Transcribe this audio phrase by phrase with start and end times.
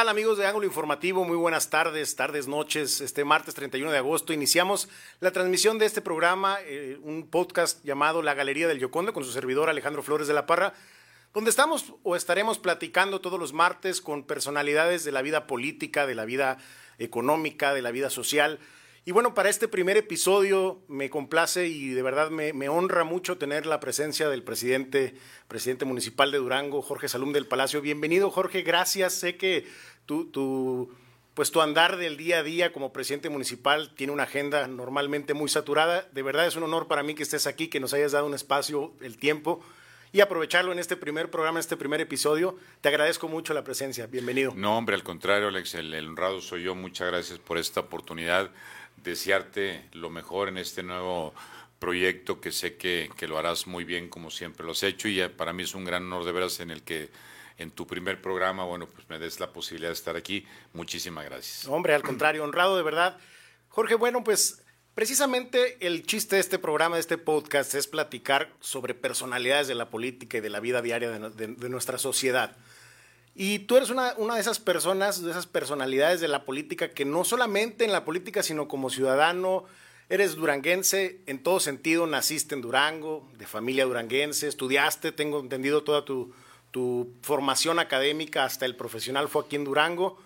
[0.00, 1.26] tal amigos de Ángulo Informativo?
[1.26, 3.02] Muy buenas tardes, tardes, noches.
[3.02, 4.88] Este martes 31 de agosto iniciamos
[5.20, 9.30] la transmisión de este programa, eh, un podcast llamado La Galería del Yoconde con su
[9.30, 10.72] servidor Alejandro Flores de la Parra,
[11.34, 16.14] donde estamos o estaremos platicando todos los martes con personalidades de la vida política, de
[16.14, 16.56] la vida
[16.98, 18.58] económica, de la vida social.
[19.06, 23.64] Y bueno, para este primer episodio me complace y de verdad me, honra mucho tener
[23.64, 25.14] la presencia del presidente,
[25.48, 27.80] presidente municipal de Durango, Jorge Salum del Palacio.
[27.80, 29.14] Bienvenido, Jorge, gracias.
[29.14, 29.66] Sé que
[30.04, 30.94] tu, tu,
[31.32, 35.48] pues tu andar del día a día como presidente municipal tiene una agenda normalmente muy
[35.48, 36.06] saturada.
[36.12, 38.34] De verdad es un honor para mí que estés aquí, que nos hayas dado un
[38.34, 39.64] espacio, el tiempo
[40.12, 42.56] y aprovecharlo en este primer programa, en este primer episodio.
[42.80, 44.06] Te agradezco mucho la presencia.
[44.06, 44.52] Bienvenido.
[44.54, 46.74] No, hombre, al contrario, Alex, el honrado soy yo.
[46.74, 48.50] Muchas gracias por esta oportunidad
[49.02, 51.34] desearte lo mejor en este nuevo
[51.78, 55.52] proyecto que sé que, lo harás muy bien como siempre lo has hecho y para
[55.52, 57.10] mí es un gran honor de veras en el que
[57.56, 60.46] en tu primer programa, bueno, pues me des la posibilidad de estar aquí.
[60.72, 61.66] Muchísimas gracias.
[61.66, 63.18] Hombre, al contrario, honrado de verdad.
[63.68, 64.62] Jorge, bueno, pues
[64.94, 69.90] precisamente el chiste de este programa, de este podcast, es platicar sobre personalidades de la
[69.90, 72.56] política y de la vida diaria de nuestra sociedad.
[73.34, 77.04] Y tú eres una, una, de esas personas, de esas personalidades de la política que
[77.04, 79.64] no solamente en la política, sino como ciudadano,
[80.08, 86.04] eres duranguense en todo sentido, naciste en Durango, de familia duranguense, estudiaste, tengo entendido toda
[86.04, 86.34] tu,
[86.70, 90.18] tu formación académica hasta el profesional fue aquí en Durango.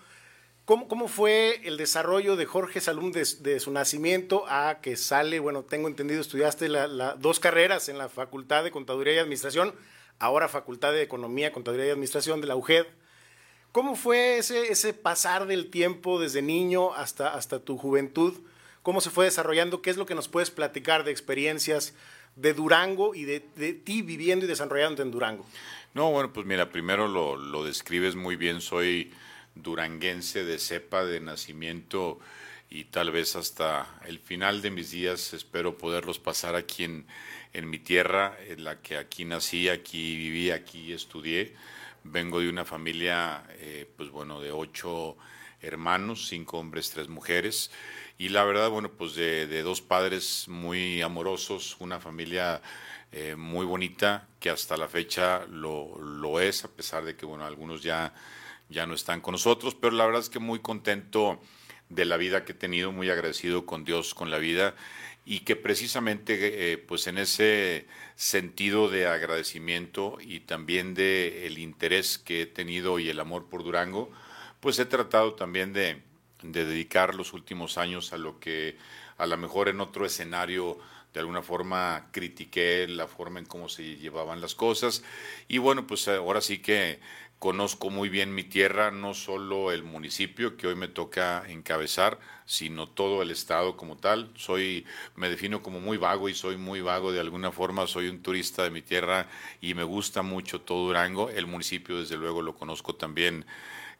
[0.65, 5.63] ¿Cómo, cómo fue el desarrollo de Jorge Salum de, su nacimiento a que sale, bueno,
[5.63, 9.75] tengo entendido, estudiaste la, dos carreras en la Facultad de Contaduría y Administración,
[10.19, 12.85] ahora Facultad de Economía, Contaduría y Administración de la UGED.
[13.71, 18.33] ¿Cómo fue ese, ese pasar del tiempo desde niño hasta, hasta tu juventud?
[18.83, 19.81] ¿Cómo se fue desarrollando?
[19.81, 21.93] ¿Qué es lo que nos puedes platicar de experiencias
[22.35, 25.45] de Durango y de, ti viviendo y desarrollándote en Durango?
[25.93, 28.61] No, bueno, pues mira, primero lo, lo describes muy bien.
[28.61, 29.11] Soy
[29.55, 32.19] duranguense de cepa, de nacimiento
[32.69, 37.05] y tal vez hasta el final de mis días espero poderlos pasar aquí en,
[37.55, 41.55] en mi tierra, en la que aquí nací, aquí viví, aquí estudié.
[42.03, 45.15] Vengo de una familia, eh, pues bueno, de ocho
[45.61, 47.71] hermanos, cinco hombres, tres mujeres.
[48.17, 52.61] Y la verdad, bueno, pues de, dos padres muy amorosos, una familia
[53.13, 57.45] eh, muy bonita, que hasta la fecha lo, lo, es, a pesar de que, bueno,
[57.45, 58.13] algunos ya,
[58.67, 61.39] ya no están con nosotros, pero la verdad es que muy contento
[61.87, 64.75] de la vida que he tenido, muy agradecido con Dios, con la vida
[65.25, 72.19] y que precisamente eh, pues en ese sentido de agradecimiento y también de el interés
[72.19, 74.11] que he tenido y el amor por Durango,
[74.59, 76.01] pues he tratado también de,
[76.43, 78.77] de dedicar los últimos años a lo que
[79.17, 80.77] a lo mejor en otro escenario
[81.13, 85.03] de alguna forma critiqué la forma en cómo se llevaban las cosas.
[85.47, 86.99] Y bueno pues ahora sí que
[87.45, 92.89] Conozco muy bien mi tierra, no solo el municipio que hoy me toca encabezar, sino
[92.89, 94.31] todo el estado como tal.
[94.35, 94.83] Soy,
[95.15, 97.85] me defino como muy vago y soy muy vago de alguna forma.
[97.85, 99.29] Soy un turista de mi tierra
[99.61, 101.29] y me gusta mucho todo Durango.
[101.29, 103.45] El municipio, desde luego, lo conozco también,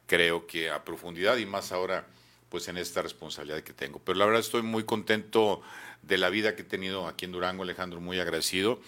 [0.08, 2.04] creo que a profundidad y más ahora,
[2.48, 4.00] pues en esta responsabilidad que tengo.
[4.00, 5.62] Pero la verdad estoy muy contento
[6.02, 8.80] de la vida que he tenido aquí en Durango, Alejandro, muy agradecido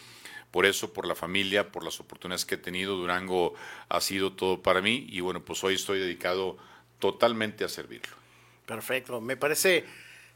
[0.50, 2.96] por eso, por la familia, por las oportunidades que he tenido.
[2.96, 3.54] Durango
[3.88, 6.56] ha sido todo para mí y bueno, pues hoy estoy dedicado
[6.98, 8.16] totalmente a servirlo.
[8.66, 9.84] Perfecto, me parece,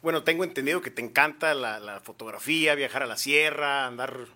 [0.00, 4.26] bueno, tengo entendido que te encanta la, fotografía, viajar a la sierra, andar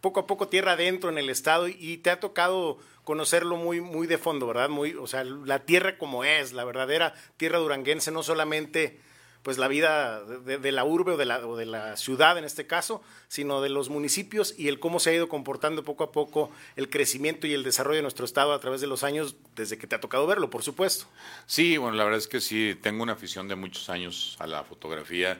[0.00, 4.06] poco a poco tierra adentro en el estado y te ha tocado conocerlo muy, muy
[4.06, 4.68] de fondo, ¿verdad?
[4.68, 9.00] Muy, o sea, la tierra como es, la verdadera tierra duranguense, no solamente
[9.46, 13.68] pues la vida de, la urbe o de la, ciudad en este caso, sino de
[13.68, 17.52] los municipios y el cómo se ha ido comportando poco a poco el crecimiento y
[17.54, 20.26] el desarrollo de nuestro estado a través de los años, desde que te ha tocado
[20.26, 21.06] verlo, por supuesto.
[21.46, 24.64] Sí, bueno, la verdad es que sí, tengo una afición de muchos años a la
[24.64, 25.38] fotografía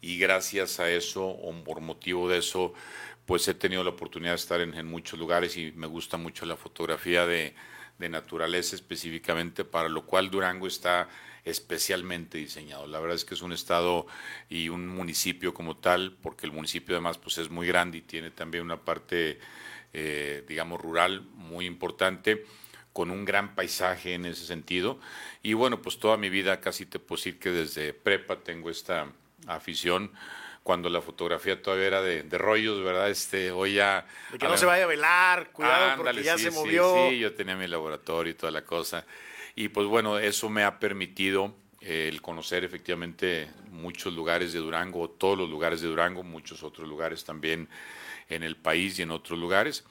[0.00, 2.74] y gracias a eso o por motivo de eso,
[3.26, 6.56] pues he tenido la oportunidad de estar en, muchos lugares y me gusta mucho la
[6.56, 7.56] fotografía de,
[7.98, 11.08] de naturaleza específicamente, para lo cual Durango está
[11.44, 12.86] especialmente diseñado.
[12.86, 14.06] La verdad es que es un estado
[14.48, 18.30] y un municipio como tal, porque el municipio además pues es muy grande y tiene
[18.30, 19.38] también una parte,
[19.92, 22.44] eh, digamos, rural muy importante
[22.92, 24.98] con un gran paisaje en ese sentido.
[25.42, 29.12] Y bueno, pues toda mi vida casi te puedo decir que desde prepa tengo esta
[29.46, 30.12] afición
[30.68, 33.08] cuando la fotografía todavía era de, rollos, ¿verdad?
[33.08, 34.04] Este, hoy ya...
[34.30, 36.92] De que no se vaya a velar, cuidado porque ya se movió.
[36.94, 39.06] Sí, sí, yo tenía mi laboratorio y toda la cosa.
[39.60, 45.10] Y pues bueno, eso me ha permitido eh, el conocer efectivamente muchos lugares de Durango,
[45.10, 47.68] todos los lugares de Durango, muchos otros lugares también
[48.28, 49.84] en el país y en otros lugares.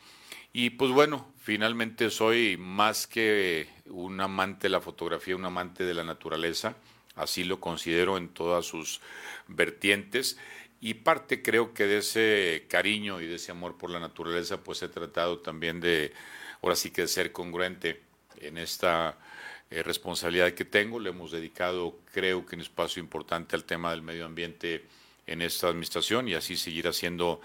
[0.53, 5.93] Y pues bueno, finalmente soy más que un amante de la fotografía, un amante de
[5.93, 6.77] la naturaleza,
[7.17, 9.01] así lo considero en todas sus
[9.49, 10.37] vertientes.
[10.79, 14.81] Y parte creo que de ese cariño y de ese amor por la naturaleza, pues
[14.81, 16.13] he tratado también de,
[16.61, 18.01] ahora sí que de ser congruente
[18.39, 19.17] en esta
[19.69, 20.99] eh, responsabilidad que tengo.
[20.99, 24.85] Le hemos dedicado, creo que un espacio importante al tema del medio ambiente
[25.25, 27.41] en esta administración y así seguir haciendo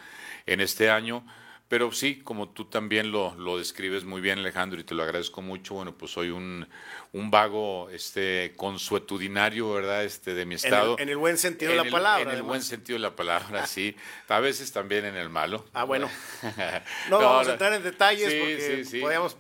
[0.46, 1.24] en este año.
[1.72, 5.40] Pero sí, como tú también lo, lo, describes muy bien, Alejandro, y te lo agradezco
[5.40, 6.68] mucho, bueno, pues soy un,
[7.12, 10.98] un vago este, consuetudinario, ¿verdad?, este, de mi estado.
[10.98, 12.30] En el, buen sentido de la palabra.
[12.30, 13.96] En el buen sentido de la palabra, sí.
[14.28, 15.64] A veces también en el malo.
[15.72, 16.10] Ah, bueno.
[17.08, 19.34] No, vamos a entrar en detalles porque sí, podíamos...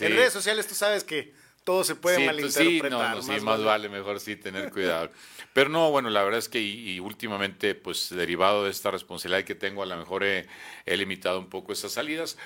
[0.00, 1.32] En redes sociales tú sabes que
[1.66, 3.20] todo se puede malinterpretar.
[3.20, 3.88] Sí, no, sí, más vale.
[3.88, 5.10] mejor sí tener cuidado.
[5.52, 9.56] Pero no, bueno, la verdad es que y, últimamente, pues derivado de esta responsabilidad que
[9.56, 10.46] tengo, a lo mejor he,
[10.86, 12.38] limitado un poco esas salidas,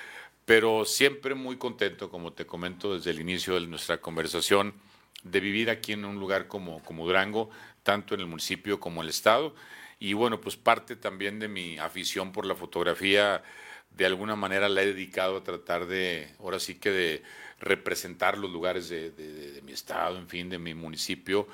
[0.45, 4.73] pero siempre muy contento, como te comento desde el inicio de nuestra conversación,
[5.21, 7.51] de vivir aquí en un lugar como, como Durango,
[7.83, 9.53] tanto en el municipio como en el estado.
[9.99, 13.43] Y bueno, pues parte también de mi afición por la fotografía,
[13.91, 17.23] de alguna manera la he dedicado a tratar de, ahora sí que de
[17.61, 21.47] representar los lugares de, mi estado, en fin, de mi municipio,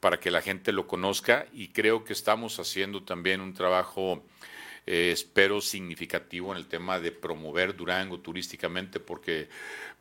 [0.00, 4.22] para que la gente lo conozca y creo que estamos haciendo también un trabajo,
[4.86, 9.48] eh, espero, significativo en el tema de promover Durango turísticamente, porque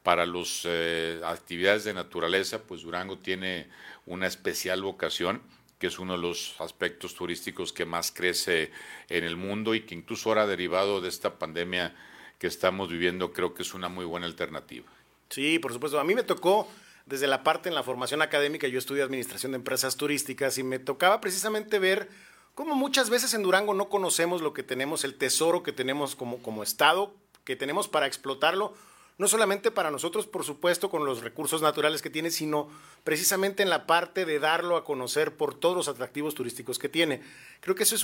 [0.03, 3.67] para las eh, actividades de naturaleza, pues Durango tiene
[4.05, 5.41] una especial vocación
[5.79, 8.71] que es uno de los aspectos turísticos que más crece
[9.09, 11.93] en el mundo y que incluso ahora derivado de esta pandemia
[12.39, 14.85] que estamos viviendo, creo que es una muy buena alternativa.
[15.29, 15.99] Sí, por supuesto.
[15.99, 16.67] A mí me tocó
[17.05, 20.79] desde la parte en la formación académica, yo estudié administración de empresas turísticas y me
[20.79, 22.09] tocaba precisamente ver
[22.55, 26.39] cómo muchas veces en Durango no conocemos lo que tenemos, el tesoro que tenemos como,
[26.39, 27.13] como Estado,
[27.43, 28.73] que tenemos para explotarlo,
[29.17, 32.69] no solamente para nosotros, por supuesto, con los recursos naturales que tiene, sino
[33.03, 37.21] precisamente en la parte de darlo a conocer por todos los atractivos turísticos que tiene.
[37.61, 38.03] Creo que eso es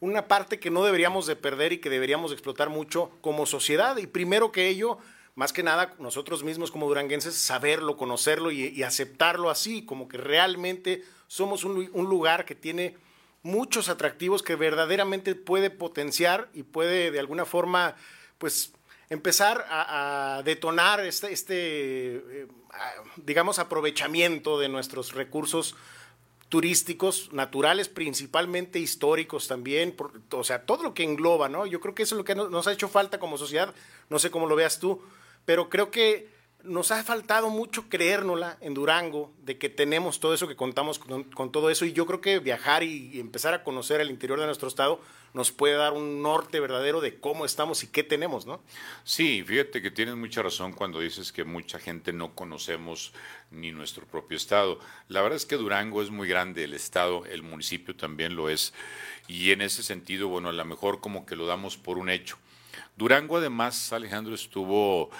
[0.00, 3.96] una parte que no deberíamos de perder y que deberíamos explotar mucho como sociedad.
[3.98, 4.98] Y primero que ello,
[5.34, 11.04] más que nada nosotros mismos como duranguenses, saberlo, conocerlo y, aceptarlo así, como que realmente
[11.28, 12.96] somos un, lugar que tiene
[13.42, 17.96] muchos atractivos que verdaderamente puede potenciar y puede de alguna forma,
[18.38, 18.72] pues,
[19.08, 22.46] empezar a, detonar este, este eh,
[23.16, 25.74] digamos, aprovechamiento de nuestros recursos
[26.50, 29.96] turísticos, naturales, principalmente históricos también,
[30.32, 31.64] o sea, todo lo que engloba, ¿no?
[31.64, 33.72] Yo creo que eso es lo que nos ha hecho falta como sociedad,
[34.08, 35.00] no sé cómo lo veas tú,
[35.50, 36.28] pero creo que
[36.62, 41.50] nos ha faltado mucho creérnosla en Durango, de que tenemos todo eso, que contamos con,
[41.50, 44.68] todo eso, y yo creo que viajar y, empezar a conocer el interior de nuestro
[44.68, 45.00] estado
[45.34, 48.62] nos puede dar un norte verdadero de cómo estamos y qué tenemos, ¿no?
[49.02, 53.12] Sí, fíjate que tienes mucha razón cuando dices que mucha gente no conocemos
[53.50, 54.78] ni nuestro propio estado.
[55.08, 58.72] La verdad es que Durango es muy grande, el estado, el municipio también lo es,
[59.26, 62.38] y en ese sentido, bueno, a lo mejor como que lo damos por un hecho
[63.00, 65.10] Durango además, Alejandro, estuvo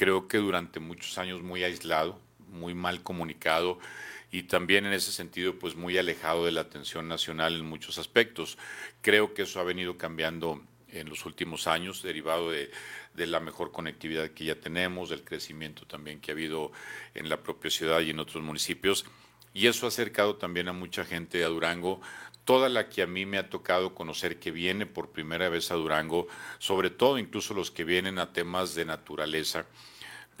[0.00, 3.78] creo que durante muchos años muy aislado, muy mal comunicado
[4.32, 8.56] y también en ese sentido pues muy alejado de la atención nacional en muchos aspectos.
[9.02, 12.70] Creo que eso ha venido cambiando en los últimos años, derivado de,
[13.12, 16.72] de, la mejor conectividad que ya tenemos, del crecimiento también que ha habido
[17.14, 19.04] en la propia ciudad y en otros municipios.
[19.52, 22.00] Y eso ha acercado también a mucha gente a Durango,
[22.46, 25.74] toda la que a mí me ha tocado conocer que viene por primera vez a
[25.74, 26.26] Durango,
[26.58, 29.66] sobre todo incluso los que vienen a temas de naturaleza,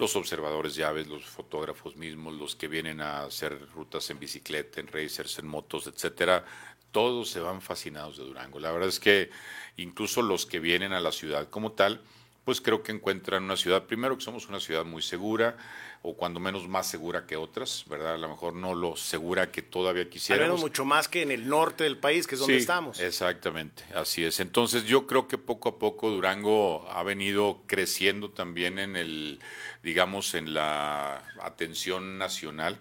[0.00, 4.80] los observadores de aves, los fotógrafos mismos, los que vienen a hacer rutas en bicicleta,
[4.80, 6.44] en racers, en motos, etcétera,
[6.90, 8.58] todos se van fascinados de Durango.
[8.58, 9.30] La verdad es que
[9.76, 12.00] incluso los que vienen a la ciudad como tal,
[12.50, 15.56] pues creo que encuentran una ciudad, primero que somos una ciudad muy segura,
[16.02, 18.14] o cuando menos más segura que otras, ¿verdad?
[18.14, 20.56] A lo mejor no lo segura que todavía quisiéramos.
[20.56, 22.98] Al mucho más que en el norte del país, que es donde estamos.
[22.98, 24.40] Exactamente, así es.
[24.40, 29.38] Entonces yo creo que poco a poco Durango ha venido creciendo también en el,
[29.84, 32.80] digamos, en la atención nacional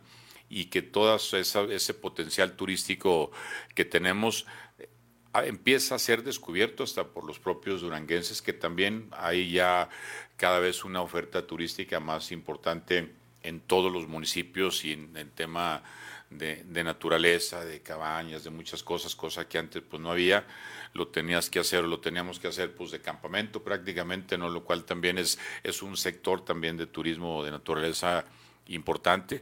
[0.49, 3.29] y que todo ese potencial turístico
[3.75, 4.47] que tenemos
[5.33, 9.89] empieza a ser descubierto hasta por los propios duranguenses, que también hay ya
[10.37, 15.83] cada vez una oferta turística más importante en todos los municipios y en el tema
[16.29, 20.45] de, naturaleza, de cabañas, de muchas cosas, cosas que antes pues no había,
[20.93, 24.49] lo tenías que hacer, lo teníamos que hacer pues de campamento prácticamente, ¿no?
[24.49, 28.25] lo cual también es, es un sector también de turismo de naturaleza
[28.67, 29.41] importante,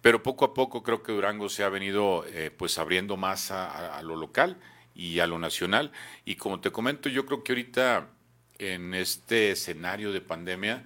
[0.00, 4.00] pero poco a poco creo que Durango se ha venido eh, pues abriendo más a
[4.02, 4.58] lo local
[4.98, 5.92] y a lo nacional.
[6.26, 8.08] Y como te comento, yo creo que ahorita
[8.58, 10.84] en este escenario de pandemia,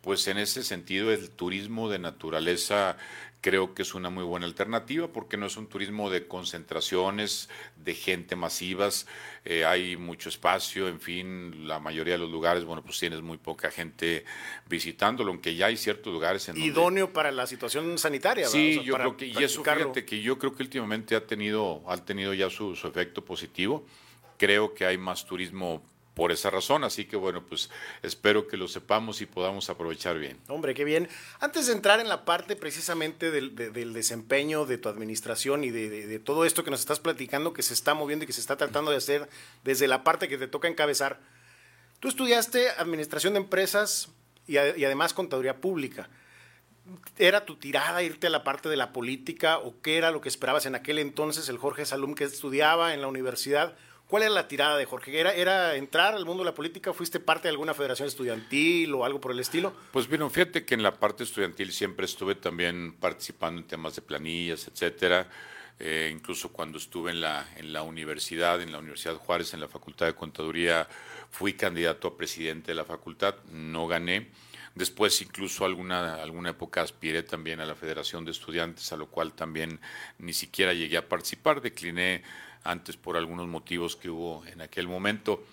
[0.00, 2.96] pues en ese sentido el turismo de naturaleza
[3.40, 7.94] creo que es una muy buena alternativa porque no es un turismo de concentraciones, de
[7.94, 9.06] gente masivas,
[9.44, 13.38] eh, hay mucho espacio, en fin, la mayoría de los lugares, bueno, pues tienes muy
[13.38, 14.24] poca gente
[14.68, 18.48] visitándolo, aunque ya hay ciertos lugares en Idóneo para la situación sanitaria.
[18.48, 21.96] Sí, yo creo que, y eso fíjate que yo creo que últimamente ha tenido, ha
[21.98, 23.84] tenido ya su efecto positivo,
[24.36, 25.82] creo que hay más turismo
[26.18, 26.82] por esa razón.
[26.82, 27.70] Así que bueno, pues
[28.02, 30.36] espero que lo sepamos y podamos aprovechar bien.
[30.48, 31.08] Hombre, qué bien.
[31.38, 33.54] Antes de entrar en la parte precisamente del,
[33.92, 37.94] desempeño de tu administración y de, todo esto que nos estás platicando, que se está
[37.94, 39.28] moviendo y que se está tratando de hacer
[39.62, 41.20] desde la parte que te toca encabezar,
[42.00, 44.08] tú estudiaste administración de empresas
[44.48, 46.10] y, además contaduría pública.
[47.16, 50.28] ¿Era tu tirada irte a la parte de la política o qué era lo que
[50.28, 53.76] esperabas en aquel entonces el Jorge Salum que estudiaba en la universidad?
[54.08, 55.20] ¿Cuál era la tirada de Jorge?
[55.20, 56.94] ¿Era, ¿Era entrar al mundo de la política?
[56.94, 59.74] ¿Fuiste parte de alguna federación estudiantil o algo por el estilo?
[59.92, 64.00] Pues bueno, fíjate que en la parte estudiantil siempre estuve también participando en temas de
[64.00, 65.28] planillas, etcétera.
[65.78, 69.68] Eh, incluso cuando estuve en la, en la universidad, en la Universidad Juárez, en la
[69.68, 70.88] Facultad de Contaduría,
[71.30, 74.28] fui candidato a presidente de la facultad, no gané.
[74.78, 79.32] Después, incluso alguna, alguna época aspiré también a la Federación de Estudiantes, a lo cual
[79.32, 79.80] también
[80.20, 82.22] ni siquiera llegué a participar, decliné
[82.62, 85.44] antes por algunos motivos que hubo en aquel momento.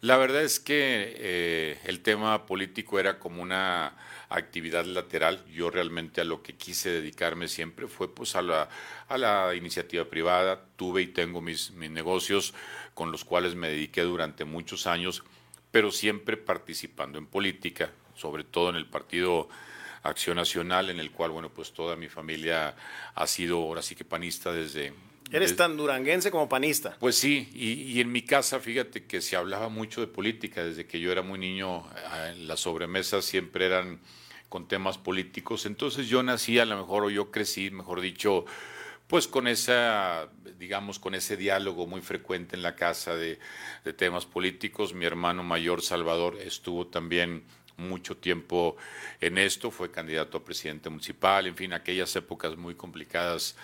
[0.00, 3.96] La verdad es que eh, el tema político era como una
[4.28, 5.44] actividad lateral.
[5.46, 8.68] Yo realmente a lo que quise dedicarme siempre fue pues a la,
[9.08, 10.64] a la iniciativa privada.
[10.76, 12.54] Tuve y tengo mis, mis negocios
[12.94, 15.24] con los cuales me dediqué durante muchos años,
[15.72, 19.48] pero siempre participando en política, sobre todo en el partido
[20.02, 22.74] Acción Nacional, en el cual, bueno, pues toda mi familia
[23.14, 24.92] ha sido ahora sí que panista desde,
[25.32, 26.96] Eres tan duranguense como panista.
[27.00, 30.62] Pues sí, y, en mi casa, fíjate que se hablaba mucho de política.
[30.62, 31.88] Desde que yo era muy niño,
[32.36, 34.00] las sobremesas siempre eran
[34.50, 35.64] con temas políticos.
[35.64, 38.44] Entonces yo nací, a lo mejor, o yo crecí, mejor dicho,
[39.06, 40.28] pues con esa,
[40.58, 43.38] digamos, con ese diálogo muy frecuente en la casa de,
[43.86, 44.92] de temas políticos.
[44.92, 47.44] Mi hermano mayor, Salvador, estuvo también
[47.76, 48.76] mucho tiempo
[49.20, 53.56] en esto, fue candidato a presidente municipal, en fin, aquellas épocas muy complicadas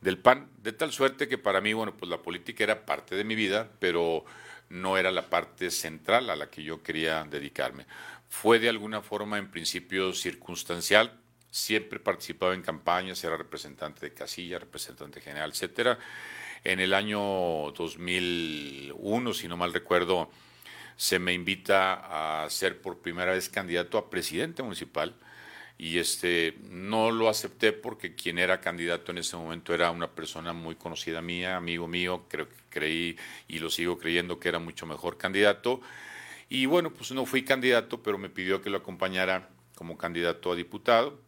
[0.00, 3.24] del PAN, de tal suerte que para mí, bueno, pues la política era parte de
[3.24, 4.24] mi vida, pero
[4.68, 7.86] no era la parte central a la que yo quería dedicarme.
[8.28, 11.12] Fue de alguna forma, en principio, circunstancial.
[11.50, 15.98] Siempre participaba en campañas, era representante de casilla, representante general, etcétera.
[16.64, 20.28] En el año 2001, si no mal recuerdo,
[20.96, 25.14] se me invita a ser por primera vez candidato a presidente municipal
[25.78, 30.52] y este no lo acepté porque quien era candidato en ese momento era una persona
[30.52, 34.86] muy conocida mía, amigo mío, creo que creí y lo sigo creyendo que era mucho
[34.86, 35.80] mejor candidato.
[36.48, 40.56] Y bueno, pues no fui candidato, pero me pidió que lo acompañara como candidato a
[40.56, 41.20] diputado.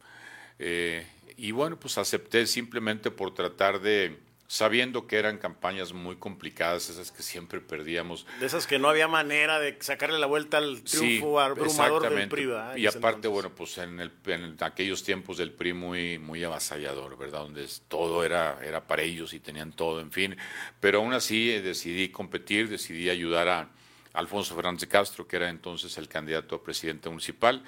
[0.57, 1.05] Eh,
[1.37, 4.17] y bueno, pues acepté simplemente por tratar de,
[4.49, 8.25] sabiendo que eran campañas muy complicadas, esas que siempre perdíamos.
[8.39, 12.49] De esas que no había manera de sacarle la vuelta al triunfo abrumador del PRI.
[12.77, 17.41] Y aparte, bueno, pues en, el, en, aquellos tiempos del PRI muy, muy avasallador, ¿verdad?
[17.41, 20.35] Donde todo era, era para ellos y tenían todo, en fin.
[20.79, 23.69] Pero aún así eh, decidí competir, decidí ayudar a
[24.13, 27.63] Alfonso Fernández de Castro, que era entonces el candidato a presidente municipal.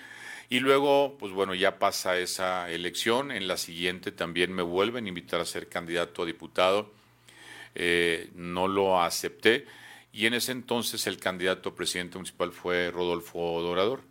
[0.52, 3.32] Y luego, pues bueno, ya pasa esa elección.
[3.32, 6.92] En la siguiente también me vuelven a invitar a ser candidato a diputado.
[7.74, 9.66] Eh, no lo acepté.
[10.12, 14.02] Y en ese entonces el candidato a presidente municipal fue Rodolfo Dorador.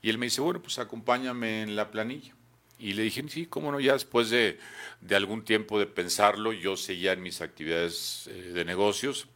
[0.00, 2.32] Y él me dice, bueno, pues acompáñame en la planilla.
[2.78, 4.58] Y le dije, sí, cómo no, ya después de,
[5.02, 9.28] de algún tiempo de pensarlo, yo seguía en mis actividades eh, de negocios,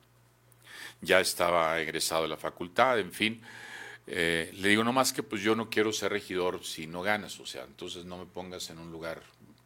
[1.02, 3.42] ya estaba egresado de la facultad, en fin.
[4.06, 7.46] Eh, le digo nomás que pues yo no quiero ser regidor si no ganas, o
[7.46, 9.22] sea, entonces no me pongas en un lugar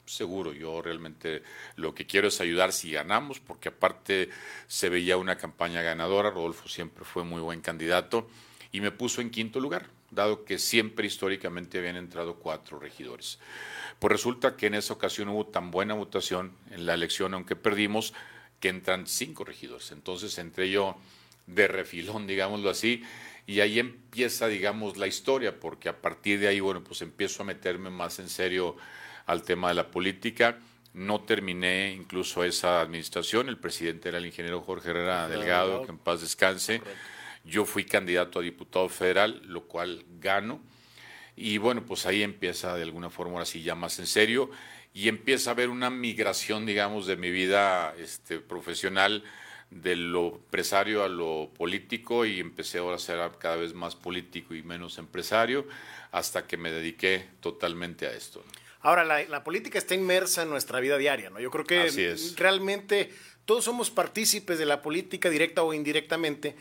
[0.07, 0.53] seguro.
[0.53, 1.43] Yo realmente
[1.77, 4.31] lo que quiero es ayudar si ganamos, porque aparte
[4.67, 8.29] se veía una campaña ganadora, Rodolfo siempre fue muy buen candidato
[8.73, 13.39] y me puso en quinto lugar, dado que siempre históricamente habían entrado cuatro regidores.
[13.99, 18.15] Pues resulta que en esa ocasión hubo tan buena votación en la elección, aunque perdimos,
[18.59, 19.91] que entran cinco regidores.
[19.91, 20.97] Entonces entré yo
[21.47, 23.03] de refilón, digámoslo así,
[23.51, 27.47] y ahí empieza, digamos, la historia, porque a partir de ahí, bueno, pues empiezo a
[27.47, 28.77] meterme más en serio
[29.27, 30.61] al tema de la política.
[30.95, 35.99] No terminé incluso esa administración, el presidente era el ingeniero Jorge Herrera Delgado, que en
[35.99, 36.81] paz descanse.
[37.45, 40.61] Yo fui candidato a diputado federal, lo cual gano.
[41.35, 44.53] Y bueno, pues ahí empieza de alguna forma así ya más en serio
[44.95, 49.25] y empieza a haber una migración, digamos, de mi vida este, profesional
[49.71, 54.55] de lo empresario a lo político y empecé ahora a ser cada vez más político
[54.55, 55.67] y menos empresario
[56.11, 58.43] hasta que me dediqué totalmente a esto.
[58.83, 61.39] Ahora, la, política está inmersa en nuestra vida diaria, ¿no?
[61.39, 63.11] Yo creo que realmente
[63.45, 66.57] todos somos partícipes de la política directa o indirectamente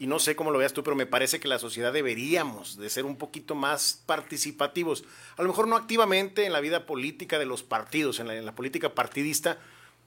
[0.00, 2.88] y no sé cómo lo veas tú, pero me parece que la sociedad deberíamos de
[2.88, 5.04] ser un poquito más participativos.
[5.36, 8.94] A lo mejor no activamente en la vida política de los partidos, en la, política
[8.94, 9.58] partidista,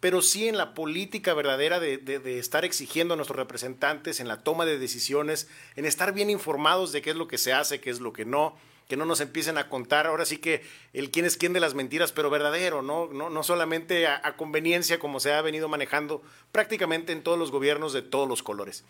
[0.03, 4.43] pero sí en la política verdadera de, de, estar exigiendo a nuestros representantes en la
[4.43, 7.89] toma de decisiones, en estar bien informados de qué es lo que se hace, qué
[7.89, 8.53] es lo que no,
[8.89, 11.73] que no nos empiecen a contar ahora sí que el quién es quién de las
[11.73, 16.21] mentiras, pero verdadero, no, no, no solamente a, a conveniencia como se ha venido manejando
[16.51, 18.83] prácticamente en todos los gobiernos de todos los colores.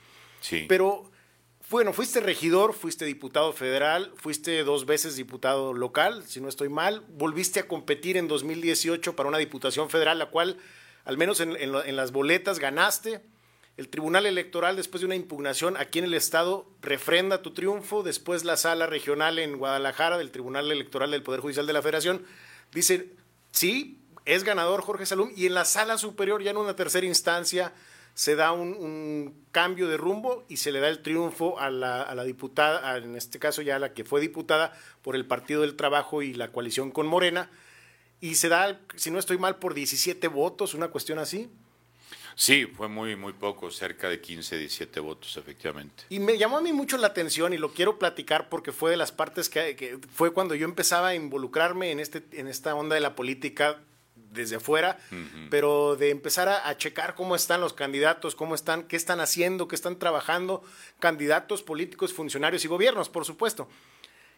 [0.67, 1.11] Pero,
[1.69, 7.05] bueno, fuiste regidor, fuiste diputado federal, fuiste dos veces diputado local, si no estoy mal,
[7.07, 10.57] volviste a competir en 2018 para una diputación federal, la cual,
[11.05, 13.21] al menos en, las boletas, ganaste.
[13.75, 18.03] El Tribunal Electoral, después de una impugnación aquí en el Estado, refrenda tu triunfo.
[18.03, 22.23] Después la sala regional en Guadalajara del Tribunal Electoral del Poder Judicial de la Federación
[22.71, 23.09] dice,
[23.51, 25.31] sí, es ganador Jorge Salum.
[25.35, 27.73] Y en la sala superior, ya en una tercera instancia,
[28.13, 32.97] se da un, cambio de rumbo y se le da el triunfo a la, diputada,
[32.97, 36.51] en este caso ya la que fue diputada por el Partido del Trabajo y la
[36.51, 37.49] coalición con Morena,
[38.23, 41.49] y se da, si no estoy mal, por 17 votos, una cuestión así.
[42.35, 46.05] Sí, fue muy, muy poco, cerca de 15, 17 votos, efectivamente.
[46.07, 48.95] Y me llamó a mí mucho la atención y lo quiero platicar porque fue de
[48.95, 52.95] las partes que, que fue cuando yo empezaba a involucrarme en, este, en esta onda
[52.95, 53.81] de la política
[54.15, 54.97] desde afuera,
[55.49, 59.75] pero de empezar a, checar cómo están los candidatos, cómo están, qué están haciendo, qué
[59.75, 60.63] están trabajando,
[60.99, 63.67] candidatos políticos, funcionarios y gobiernos, por supuesto.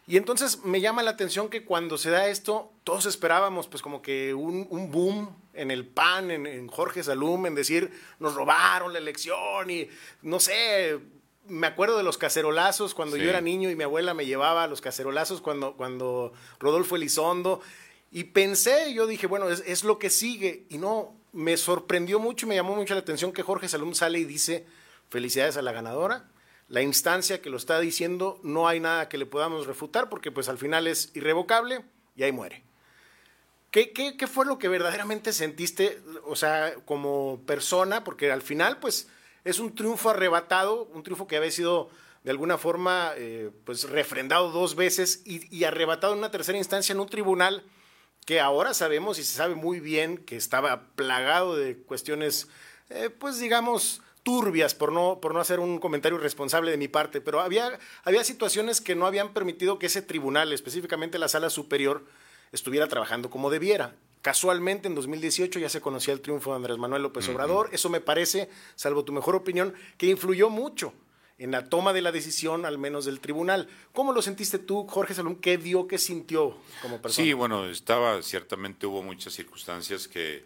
[0.08, 4.02] Y entonces me llama la atención que cuando se da esto, todos esperábamos pues como
[4.02, 9.70] que un, boom en el PAN, en, Jorge Salum, en decir, nos robaron la elección
[9.72, 9.88] y
[10.22, 11.00] no sé,
[11.48, 14.68] me acuerdo de los cacerolazos cuando yo era niño y mi abuela me llevaba a
[14.68, 17.62] los cacerolazos cuando, cuando Rodolfo Elizondo.
[18.12, 20.66] Y pensé, yo dije, bueno, es, lo que sigue.
[20.70, 24.20] Y no, me sorprendió mucho y me llamó mucho la atención que Jorge Salum sale
[24.20, 24.66] y dice,
[25.10, 26.30] felicidades a la ganadora.
[26.68, 30.50] La instancia que lo está diciendo, no hay nada que le podamos refutar porque pues
[30.50, 32.64] al final es irrevocable y ahí muere.
[33.72, 38.04] ¿Qué, qué, qué fue lo que verdaderamente sentiste, o sea, como persona?
[38.04, 39.10] Porque al final pues
[39.44, 41.90] es un triunfo arrebatado, un triunfo que había sido
[42.26, 47.00] de alguna forma eh, pues refrendado dos veces y, arrebatado en una tercera instancia en
[47.00, 47.64] un tribunal
[48.26, 52.48] que ahora sabemos y se sabe muy bien que estaba plagado de cuestiones,
[52.90, 57.22] eh, pues digamos, turbias, por no, por no hacer un comentario irresponsable de mi parte,
[57.22, 62.04] pero había, había situaciones que no habían permitido que ese tribunal, específicamente la sala superior,
[62.52, 63.94] estuviera trabajando como debiera.
[64.24, 68.02] Casualmente en 2018 ya se conocía el triunfo de Andrés Manuel López Obrador, eso me
[68.02, 70.92] parece, salvo tu mejor opinión, que influyó mucho
[71.38, 73.68] en la toma de la decisión, al menos del tribunal.
[73.94, 75.36] ¿Cómo lo sentiste tú, Jorge Salón?
[75.36, 77.24] ¿Qué dio, qué sintió como persona?
[77.24, 80.44] Sí, bueno, estaba, ciertamente hubo muchas circunstancias que,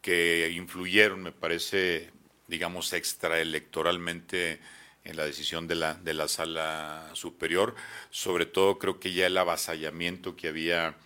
[0.00, 2.10] que influyeron, me parece,
[2.48, 4.60] digamos, extraelectoralmente
[5.04, 7.74] en la decisión de la, de la sala superior.
[8.10, 10.96] Sobre todo creo que ya el avasallamiento que había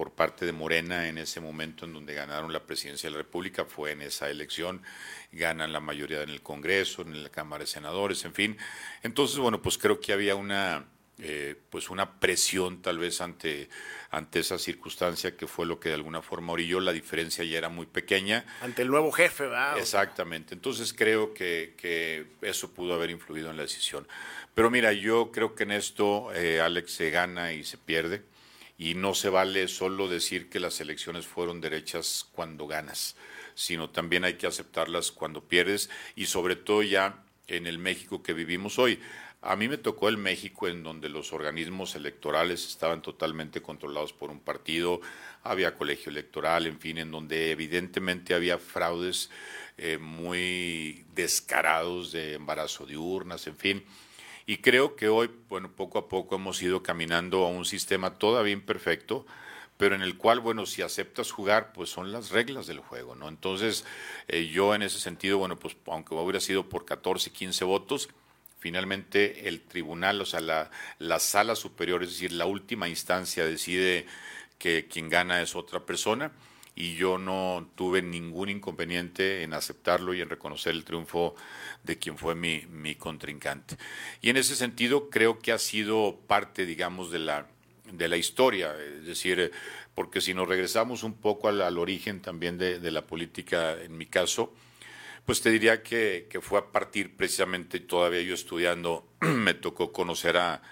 [0.00, 3.66] por parte de Morena en ese momento en donde ganaron la presidencia de la República,
[3.66, 4.82] fue en esa elección,
[5.30, 8.56] ganan la mayoría en el Congreso, en la Cámara de Senadores, en fin.
[9.02, 10.86] Entonces, bueno, pues creo que había una,
[11.22, 13.68] eh, pues una presión tal vez ante,
[14.10, 17.68] ante esa circunstancia que fue lo que de alguna forma orilló, la diferencia ya era
[17.68, 18.44] muy pequeña.
[18.60, 19.78] Ante el nuevo jefe, ¿verdad?
[19.78, 24.06] Exactamente, entonces creo que, que eso pudo haber influido en la decisión.
[24.54, 28.22] Pero mira, yo creo que en esto eh, Alex se gana y se pierde
[28.76, 33.14] y no se vale solo decir que las elecciones fueron derechas cuando ganas,
[33.54, 38.32] sino también hay que aceptarlas cuando pierdes y sobre todo ya en el México que
[38.32, 39.00] vivimos hoy.
[39.42, 44.30] A mí me tocó el México en donde los organismos electorales estaban totalmente controlados por
[44.30, 45.00] un partido,
[45.42, 49.30] había colegio electoral, en fin, en donde evidentemente había fraudes
[49.78, 53.84] eh, muy descarados de embarazo de urnas, en fin.
[54.44, 58.52] Y creo que hoy, bueno, poco a poco hemos ido caminando a un sistema todavía
[58.52, 59.24] imperfecto,
[59.78, 63.28] pero en el cual, bueno, si aceptas jugar, pues son las reglas del juego, ¿no?
[63.28, 63.86] Entonces,
[64.28, 68.10] eh, yo en ese sentido, bueno, pues aunque hubiera sido por 14, 15 votos,
[68.60, 74.06] finalmente el tribunal, o sea, la, la sala superior, es decir, la última instancia decide
[74.58, 76.30] que quien gana es otra persona
[76.74, 81.34] y yo no tuve ningún inconveniente en aceptarlo y en reconocer el triunfo
[81.82, 83.76] de quien fue mi, mi contrincante.
[84.20, 87.46] Y en ese sentido creo que ha sido parte, digamos, de la,
[87.92, 89.50] de la historia, es decir,
[89.94, 94.06] porque si nos regresamos un poco al, origen también de, de, la política, en mi
[94.06, 94.52] caso,
[95.24, 100.62] Pues te diría que, fue a partir precisamente, todavía yo estudiando, me tocó conocer a,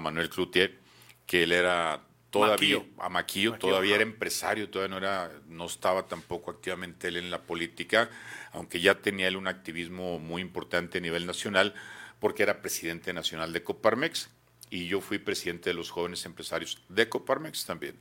[0.00, 0.78] Manuel Cloutier,
[1.26, 6.50] que él era todavía a Maquillo, todavía era empresario, todavía no era, no estaba tampoco
[6.50, 8.10] activamente él en la política,
[8.52, 11.72] aunque ya tenía él un activismo muy importante a nivel nacional,
[12.18, 14.28] porque era presidente nacional de Coparmex
[14.70, 17.96] y yo fui presidente de los jóvenes empresarios de Coparmex también.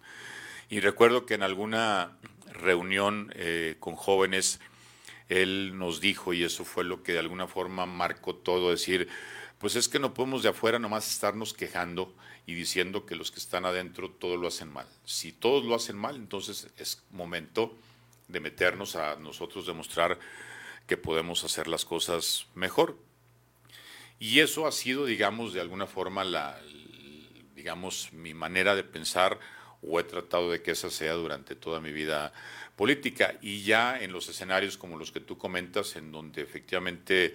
[0.70, 2.18] Y recuerdo que en alguna
[2.52, 4.60] reunión eh, con jóvenes,
[5.30, 9.08] él nos dijo, y eso fue lo que de alguna forma marcó todo, decir,
[9.60, 12.14] pues es que no podemos de afuera nomás estarnos quejando
[12.46, 14.88] y diciendo que los que están adentro todo lo hacen mal.
[15.06, 17.76] Si todos lo hacen mal, entonces es momento
[18.28, 20.20] de meternos a nosotros demostrar
[20.88, 22.98] que podemos hacer las cosas mejor.
[24.20, 26.60] Y eso ha sido, digamos, de alguna forma la,
[27.56, 29.40] digamos, mi manera de pensar
[29.82, 32.34] o he tratado de que esa sea durante toda mi vida
[32.76, 37.34] política y ya en los escenarios como los que tú comentas en donde efectivamente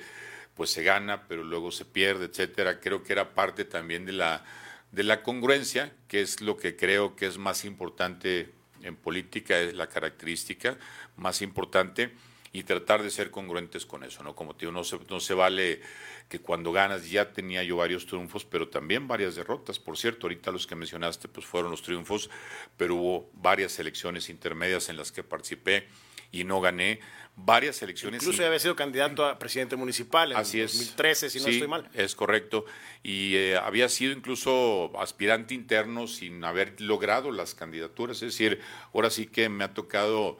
[0.54, 4.44] pues se gana pero luego se pierde etcétera creo que era parte también de la
[4.92, 8.50] de la congruencia que es lo que creo que es más importante
[8.82, 10.76] en política es la característica
[11.16, 12.12] más importante
[12.52, 14.34] y tratar de ser congruentes con eso, ¿no?
[14.34, 15.80] Como te digo, no se, no se vale
[16.28, 19.78] que cuando ganas, ya tenía yo varios triunfos, pero también varias derrotas.
[19.78, 22.30] Por cierto, ahorita los que mencionaste pues fueron los triunfos,
[22.76, 25.88] pero hubo varias elecciones intermedias en las que participé
[26.32, 27.00] y no gané.
[27.36, 28.22] Varias elecciones.
[28.22, 31.88] Incluso había sido candidato a presidente municipal en Así 2013, si no estoy mal.
[31.94, 32.66] Es correcto.
[33.02, 38.16] Y eh, había sido incluso aspirante interno sin haber logrado las candidaturas.
[38.16, 38.60] Es decir,
[38.92, 40.38] ahora sí que me ha tocado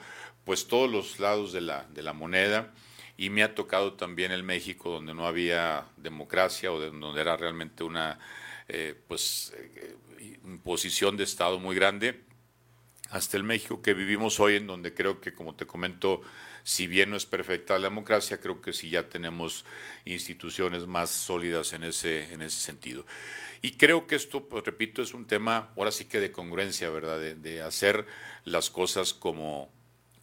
[0.51, 2.75] pues todos los lados de la, de la moneda.
[3.17, 7.85] Y me ha tocado también el México donde no había democracia o donde era realmente
[7.85, 8.19] una
[8.67, 9.95] eh, pues eh,
[10.65, 12.25] posición de Estado muy grande
[13.11, 16.21] hasta el México que vivimos hoy en donde creo que como te comento
[16.65, 19.65] si bien no es perfecta la democracia creo que sí ya tenemos
[20.05, 23.07] instituciones más sólidas en ese en ese sentido.
[23.63, 27.21] Y creo que esto pues repito es un tema ahora sí que de congruencia verdad
[27.21, 28.05] de hacer
[28.45, 29.71] las cosas como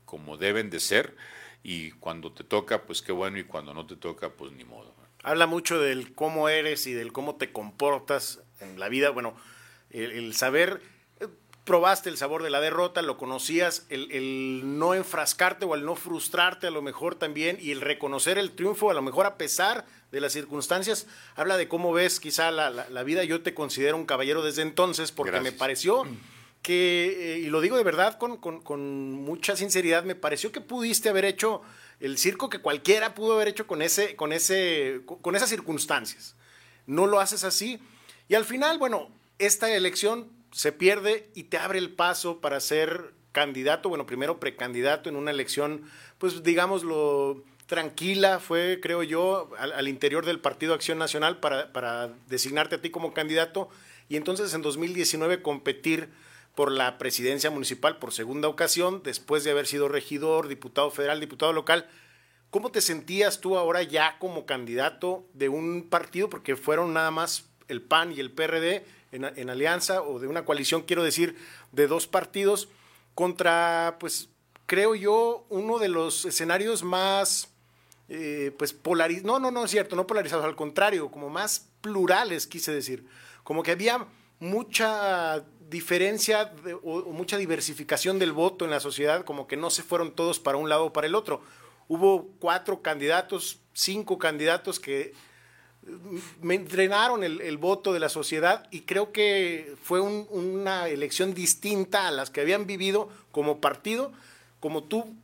[0.07, 1.15] como deben de ser
[1.61, 4.95] y cuando te toca, pues qué bueno y cuando no te toca, pues ni modo.
[5.21, 9.09] Habla mucho del cómo eres y del cómo te comportas en la vida.
[9.09, 9.35] Bueno,
[9.89, 10.81] el, saber,
[11.19, 11.27] eh,
[11.65, 16.67] probaste el sabor de la derrota, lo conocías, el, no enfrascarte o el no frustrarte
[16.67, 20.21] a lo mejor también y el reconocer el triunfo a lo mejor a pesar de
[20.21, 23.25] las circunstancias, habla de cómo ves quizá la, vida.
[23.25, 26.05] Yo te considero un caballero desde entonces porque me pareció
[26.67, 31.07] que, eh, y lo digo de verdad con, con, mucha sinceridad, me pareció que pudiste
[31.07, 31.61] haber hecho
[32.01, 36.35] el circo que cualquiera pudo haber hecho con, ese, con, ese, con esas circunstancias.
[36.85, 37.79] No lo haces así.
[38.27, 43.13] Y al final, bueno, esta elección se pierde y te abre el paso para ser
[43.31, 45.83] candidato, bueno, primero precandidato en una elección,
[46.17, 52.09] pues digámoslo, tranquila, fue, creo yo, al, al interior del Partido Acción Nacional para, para,
[52.27, 53.69] designarte a ti como candidato
[54.09, 56.09] y entonces en 2019 competir
[56.57, 61.53] por la presidencia municipal por segunda ocasión, después de haber sido regidor, diputado federal, diputado
[61.53, 61.87] local.
[62.49, 66.31] ¿Cómo te sentías tú ahora ya como candidato de un partido?
[66.31, 70.81] Porque fueron nada más el PAN y el PRD en, alianza, o de una coalición,
[70.81, 71.37] quiero decir,
[71.73, 72.69] de dos partidos,
[73.13, 74.29] contra, pues,
[74.65, 77.49] creo yo, uno de los escenarios más,
[78.09, 82.47] eh, pues, polarizados, no, no, no es cierto, no polarizados, al contrario, como más plurales,
[82.47, 83.05] quise decir.
[83.43, 84.07] Como que había
[84.39, 86.53] mucha diferencia
[86.83, 90.57] o, mucha diversificación del voto en la sociedad, como que no se fueron todos para
[90.57, 91.41] un lado o para el otro.
[91.87, 95.13] Hubo cuatro candidatos, cinco candidatos que
[95.85, 102.07] mm, me entrenaron el, voto de la sociedad y creo que fue una elección distinta
[102.07, 104.11] a las que habían vivido como partido,
[104.59, 105.15] como tú,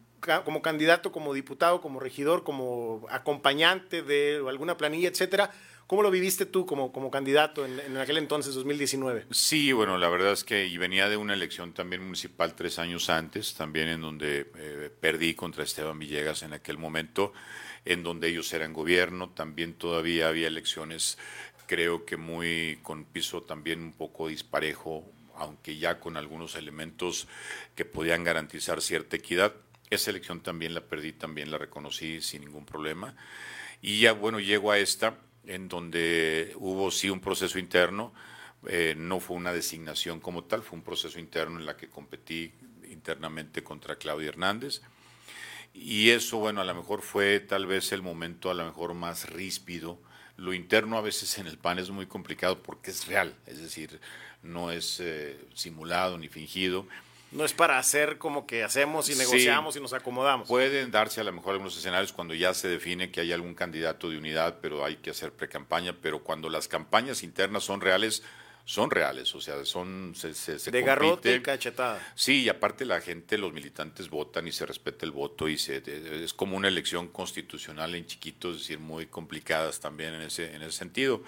[0.45, 5.51] como candidato, como diputado, como regidor, como acompañante de alguna planilla, etcétera
[5.93, 9.27] ¿Cómo lo viviste tú como, como candidato en, aquel entonces, 2019?
[9.29, 13.11] Sí, bueno, la verdad es que y venía de una elección también municipal tres años
[13.11, 17.31] antes, también en donde eh, perdí contra Esteban Villegas en aquel momento,
[17.85, 21.19] en donde ellos eran gobierno, también todavía había elecciones,
[21.67, 27.27] creo que muy con piso también un poco disparejo, aunque ya con algunos elementos
[27.75, 29.53] que podían garantizar cierta equidad.
[29.91, 33.15] Esa elección también la perdí, también la reconocí sin ningún problema.
[33.79, 38.13] Y ya, bueno, llego a esta en donde hubo sí un proceso interno,
[38.67, 42.53] eh, no fue una designación como tal, fue un proceso interno en la que competí
[42.89, 44.81] internamente contra Claudia Hernández.
[45.73, 49.29] Y eso, bueno, a lo mejor fue tal vez el momento a lo mejor más
[49.29, 49.99] ríspido.
[50.37, 53.99] Lo interno a veces en el PAN es muy complicado porque es real, es decir,
[54.43, 56.87] no es eh, simulado ni fingido.
[57.33, 60.47] No es para hacer como que hacemos y negociamos y nos acomodamos.
[60.47, 64.09] Pueden darse a lo mejor algunos escenarios cuando ya se define que hay algún candidato
[64.09, 65.97] de unidad, pero hay que hacer pre-campaña.
[66.01, 68.23] Pero cuando las campañas internas son reales,
[68.65, 71.99] son reales, o sea, son se, se, de garrote y cachetada.
[72.15, 75.83] Sí, y aparte la gente, los militantes votan y se respeta el voto y se,
[76.23, 80.61] es como una elección constitucional en chiquitos, es decir, muy complicadas también en ese en
[80.61, 81.23] ese sentido.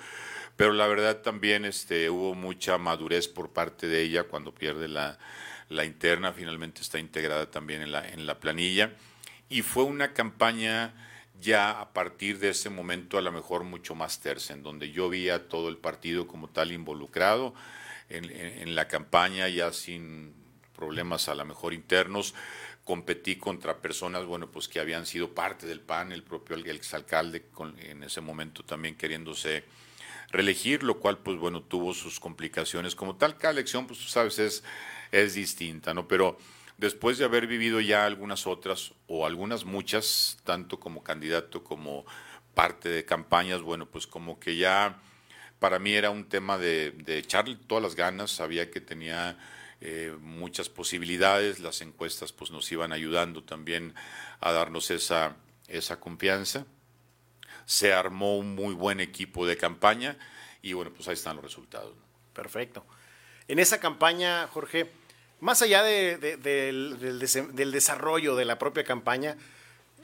[0.55, 5.19] Pero la verdad también este hubo mucha madurez por parte de ella cuando pierde la
[5.69, 8.93] la interna finalmente está integrada también en la, en la planilla.
[9.49, 10.93] Y fue una campaña
[11.41, 15.09] ya a partir de ese momento a lo mejor mucho más tersa, en donde yo
[15.09, 17.53] vi a todo el partido como tal involucrado
[18.09, 20.33] en, la campaña, ya sin
[20.75, 22.35] problemas a lo mejor internos,
[22.83, 27.45] competí contra personas, bueno, pues que habían sido parte del PAN, el propio exalcalde
[27.79, 29.63] en ese momento también queriéndose
[30.29, 32.95] reelegir, lo cual pues bueno, tuvo sus complicaciones.
[32.95, 34.63] Como tal, cada elección pues tú sabes es
[35.11, 36.07] es distinta, ¿no?
[36.07, 36.37] Pero
[36.77, 42.05] después de haber vivido ya algunas otras o algunas muchas, tanto como candidato como
[42.53, 45.01] parte de campañas, bueno, pues como que ya
[45.59, 49.37] para mí era un tema de, echarle todas las ganas, sabía que tenía
[49.81, 53.93] eh, muchas posibilidades, las encuestas pues nos iban ayudando también
[54.39, 55.35] a darnos esa,
[55.67, 56.65] esa confianza.
[57.65, 60.17] Se armó un muy buen equipo de campaña
[60.61, 61.93] y bueno, pues ahí están los resultados.
[62.33, 62.85] Perfecto.
[63.47, 64.89] En esa campaña, Jorge,
[65.39, 66.19] más allá del,
[67.71, 69.37] desarrollo de la propia campaña,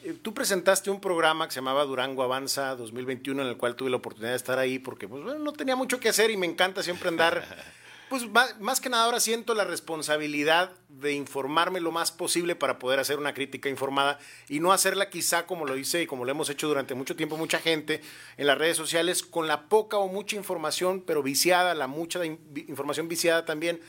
[0.03, 3.89] eh, tú presentaste un programa que se llamaba Durango Avanza 2021, en el cual tuve
[3.89, 6.83] la oportunidad de estar ahí porque pues, no tenía mucho que hacer y me encanta
[6.83, 7.43] siempre andar.
[8.11, 8.27] Pues
[8.59, 13.17] más, que nada ahora siento la responsabilidad de informarme lo más posible para poder hacer
[13.17, 14.19] una crítica informada
[14.49, 17.37] y no hacerla quizá como lo hice y como lo hemos hecho durante mucho tiempo
[17.37, 18.01] mucha gente
[18.35, 23.07] en las redes sociales con la poca o mucha información, pero viciada, la mucha información
[23.07, 23.79] viciada también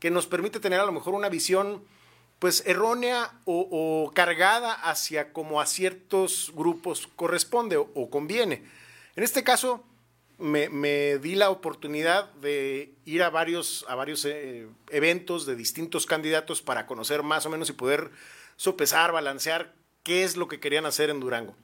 [0.00, 1.84] que nos permite tener a lo mejor una visión
[2.40, 8.64] pues errónea o, cargada hacia como a ciertos grupos corresponde o, conviene.
[9.14, 9.84] En este caso,
[10.38, 16.62] me, di la oportunidad de ir a varios, a varios eh, eventos de distintos candidatos
[16.62, 18.10] para conocer más o menos y poder
[18.56, 19.74] sopesar, balancear
[20.04, 21.56] qué es lo que querían hacer en Durango.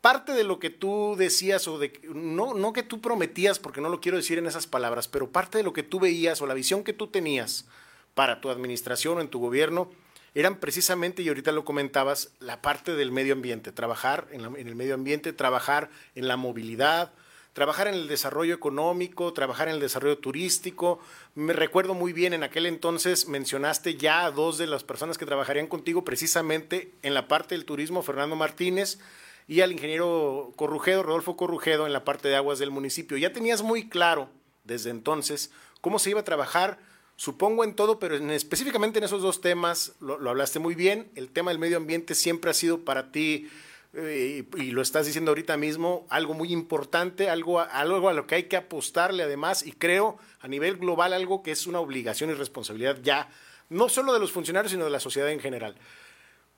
[0.00, 3.88] Parte de lo que tú decías, o de, no, no que tú prometías, porque no
[3.88, 6.54] lo quiero decir en esas palabras, pero parte de lo que tú veías o la
[6.54, 7.66] visión que tú tenías
[8.14, 9.90] para tu administración o en tu gobierno,
[10.34, 14.74] eran precisamente, y ahorita lo comentabas, la parte del medio ambiente, trabajar en, en el
[14.74, 17.12] medio ambiente, trabajar en la movilidad,
[17.54, 20.98] trabajar en el desarrollo económico, trabajar en el desarrollo turístico.
[21.34, 25.24] Me recuerdo muy bien, en aquel entonces mencionaste ya a dos de las personas que
[25.24, 28.98] trabajarían contigo precisamente en la parte del turismo, Fernando Martínez,
[29.46, 33.16] y al ingeniero Corrujedo, Rodolfo Corrujedo, en la parte de aguas del municipio.
[33.16, 34.28] Ya tenías muy claro
[34.64, 36.78] desde entonces cómo se iba a trabajar,
[37.14, 41.08] supongo en todo, pero específicamente en esos dos temas lo, lo hablaste muy bien.
[41.14, 43.48] El tema del medio ambiente siempre ha sido para ti
[43.96, 48.36] eh, y lo estás diciendo ahorita mismo, algo muy importante, algo, algo a lo que
[48.36, 52.34] hay que apostarle además, y creo a nivel global algo que es una obligación y
[52.34, 53.28] responsabilidad ya,
[53.68, 55.76] no solo de los funcionarios, sino de la sociedad en general.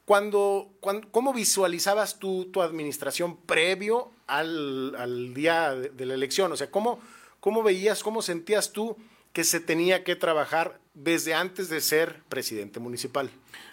[0.05, 0.70] Cuando,
[1.11, 6.53] ¿Cómo visualizabas tú tu administración previo al, día de, la elección?
[6.53, 7.01] O sea, ¿cómo,
[7.40, 8.96] ¿cómo veías, cómo sentías tú
[9.37, 13.29] que se tenía que trabajar desde antes de ser presidente municipal?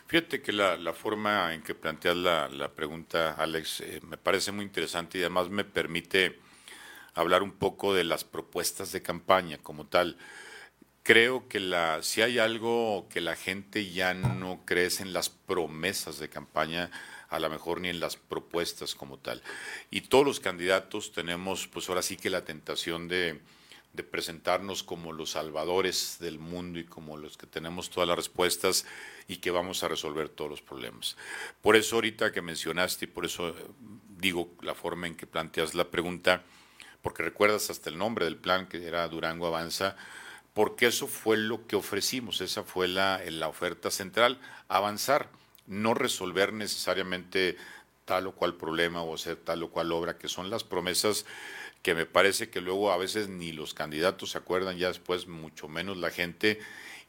[0.07, 5.17] Fíjate que la, forma en que planteas la, pregunta, Alex, eh, me parece muy interesante
[5.17, 6.37] y además me permite
[7.13, 10.17] hablar un poco de las propuestas de campaña como tal.
[11.01, 16.19] Creo que la, si hay algo que la gente ya no cree en las promesas
[16.19, 16.91] de campaña,
[17.29, 19.41] a lo mejor ni en las propuestas como tal.
[19.89, 23.39] Y todos los candidatos tenemos, pues ahora sí que la tentación de,
[23.93, 28.85] de presentarnos como los salvadores del mundo y como los que tenemos todas las respuestas
[29.27, 31.15] y que vamos a resolver todos los problemas.
[31.61, 33.53] Por eso ahorita que mencionaste y por eso eh,
[34.17, 36.41] digo la forma en que planteas la pregunta,
[37.03, 39.95] porque recuerdas hasta el nombre del plan que era Durango Avanza,
[40.55, 45.29] porque eso fue lo que ofrecimos, esa fue la, la oferta central, avanzar,
[45.67, 47.57] no resolver necesariamente
[48.05, 51.25] tal o cual problema o hacer tal o cual obra, que son las promesas
[51.83, 55.67] que me parece que luego a veces ni los candidatos se acuerdan, ya después mucho
[55.67, 56.59] menos la gente,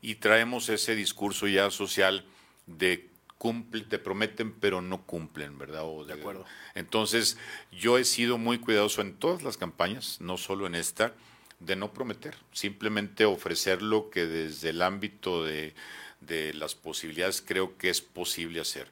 [0.03, 2.27] y traemos ese discurso ya social
[2.67, 3.09] de
[3.39, 5.85] cumple, te prometen pero no cumplen, ¿verdad?
[6.07, 6.45] de, acuerdo.
[6.75, 7.39] Entonces,
[7.71, 11.15] yo he sido muy cuidadoso en todas las campañas, no solo en esta,
[11.61, 15.73] de no prometer, simplemente ofrecer lo que desde el ámbito de,
[16.21, 18.91] de las posibilidades creo que es posible hacer.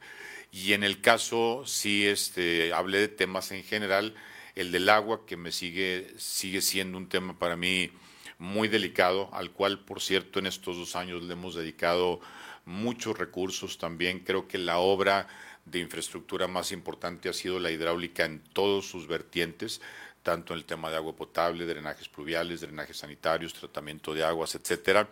[0.53, 4.15] Y en el caso, sí, este, hablé de temas en general,
[4.55, 7.91] el del agua, que me sigue, sigue siendo un tema para mí
[8.39, 12.21] muy delicado, al cual, por cierto, en estos dos años le hemos dedicado
[12.65, 14.21] muchos recursos también.
[14.21, 15.29] Creo que la obra
[15.65, 19.81] de infraestructura más importante ha sido la hidráulica en todos sus vertientes,
[20.23, 25.09] tanto en el tema de agua potable, drenajes pluviales, drenajes sanitarios, tratamiento de aguas, etcétera,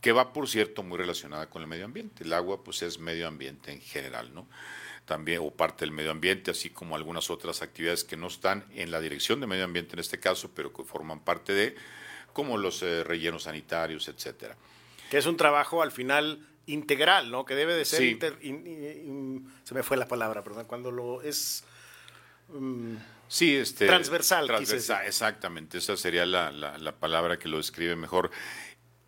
[0.00, 2.24] que va, por cierto, muy relacionada con el medio ambiente.
[2.24, 4.46] El agua, pues, es medio ambiente en general, ¿no?
[5.10, 8.92] También, o parte del medio ambiente, así como algunas otras actividades que no están en
[8.92, 11.74] la dirección de medio ambiente en este caso, pero que forman parte de,
[12.32, 14.56] como los eh, rellenos sanitarios, etcétera.
[15.10, 17.44] Que es un trabajo al final integral, ¿no?
[17.44, 18.18] Que debe de ser
[19.64, 21.64] se me fue la palabra, perdón, cuando lo es
[22.50, 22.94] mm,
[23.26, 24.46] sí, este, transversal.
[24.46, 28.30] transversal exactamente, esa sería la, la, palabra que lo describe mejor.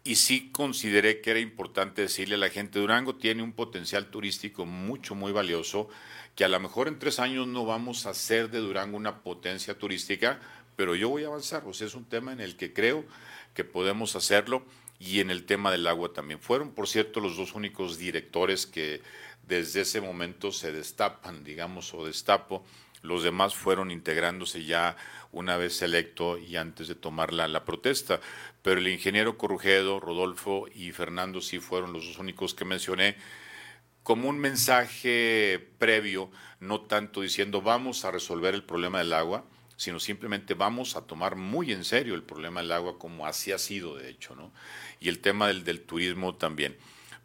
[0.05, 4.67] Y sí consideré que era importante decirle a la gente, Durango tiene un potencial turístico
[4.67, 5.88] mucho, muy valioso,
[6.35, 9.79] que a lo mejor en tres años no vamos a hacer de Durango una potencia
[9.79, 10.41] turística,
[10.75, 11.62] pero yo voy a avanzar.
[11.67, 13.05] O sea, es un tema en el que creo
[13.55, 14.65] que podemos hacerlo
[14.99, 16.41] y en el tema del agua también.
[16.41, 19.03] Fueron, por cierto, los dos únicos directores que
[19.47, 22.65] desde ese momento se destapan, digamos, o destapo.
[23.03, 24.97] Los demás fueron integrándose ya
[25.33, 28.21] una vez electo y antes de tomar la, la protesta.
[28.62, 33.17] Pero el ingeniero Corrujedo, Rodolfo y Fernando sí fueron los dos únicos que mencioné
[34.03, 39.45] como un mensaje previo, no tanto diciendo vamos a resolver el problema del agua,
[39.77, 43.59] sino simplemente vamos a tomar muy en serio el problema del agua como así ha
[43.59, 44.53] sido, de hecho, ¿no?
[45.01, 46.77] Y el tema del, del turismo también.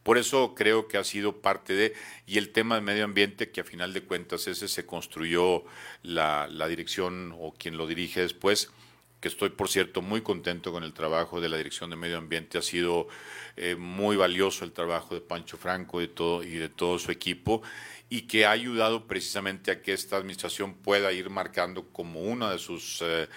[0.07, 1.93] Por eso creo que ha sido parte de,
[2.25, 5.65] y el tema del medio ambiente, que a final de cuentas ese se construyó
[6.01, 8.71] la, la dirección o quien lo dirige después,
[9.19, 12.57] que estoy, por cierto, muy contento con el trabajo de la Dirección de Medio Ambiente.
[12.57, 13.09] Ha sido
[13.57, 17.61] eh, muy valioso el trabajo de Pancho Franco y, todo, y de todo su equipo
[18.09, 22.59] y que ha ayudado precisamente a que esta administración pueda ir marcando como una de
[22.59, 23.27] sus eh,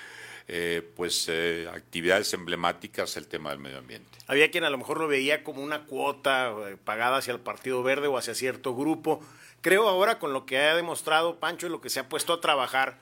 [0.52, 1.30] eh, pues
[1.72, 4.18] actividades emblemáticas el tema del medio ambiente.
[4.26, 8.08] Había quien a lo mejor lo veía como una cuota pagada hacia el Partido Verde
[8.08, 9.20] o hacia cierto grupo.
[9.60, 12.40] Creo ahora con lo que ha demostrado Pancho y lo que se ha puesto a
[12.40, 12.98] trabajar,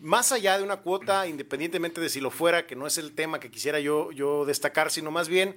[0.00, 3.38] más allá de una cuota, independientemente de si lo fuera, que no es el tema
[3.38, 5.56] que quisiera yo, yo destacar, sino más bien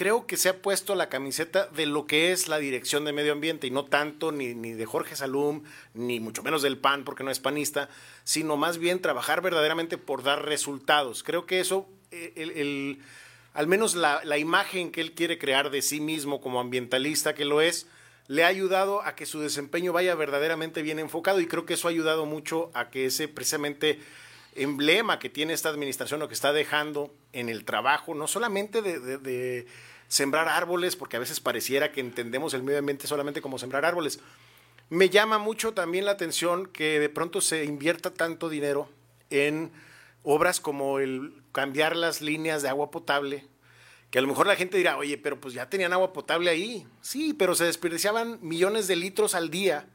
[0.00, 3.32] creo que se ha puesto la camiseta de lo que es la dirección de medio
[3.32, 7.22] ambiente y no tanto ni, ni, de Jorge Salum, ni mucho menos del PAN porque
[7.22, 7.90] no es panista,
[8.24, 11.22] sino más bien trabajar verdaderamente por dar resultados.
[11.22, 13.02] Creo que eso, eh, el,
[13.52, 17.44] al menos la, la imagen que él quiere crear de sí mismo como ambientalista, que
[17.44, 17.86] lo es,
[18.26, 21.88] le ha ayudado a que su desempeño vaya verdaderamente bien enfocado y creo que eso
[21.88, 24.00] ha ayudado mucho a que ese precisamente
[24.54, 29.66] emblema que tiene esta administración o que está dejando en el trabajo, no solamente de,
[30.08, 34.18] sembrar árboles, porque a veces pareciera que entendemos el medio ambiente solamente como sembrar árboles.
[34.88, 38.88] Me llama mucho también la atención que de pronto se invierta tanto dinero
[39.30, 39.70] en
[40.24, 43.44] obras como el cambiar las líneas de agua potable
[44.10, 46.86] que a lo mejor la gente dirá, oye, pero pues ya tenían agua potable ahí.
[47.00, 49.86] Sí, pero se desperdiciaban millones de litros al día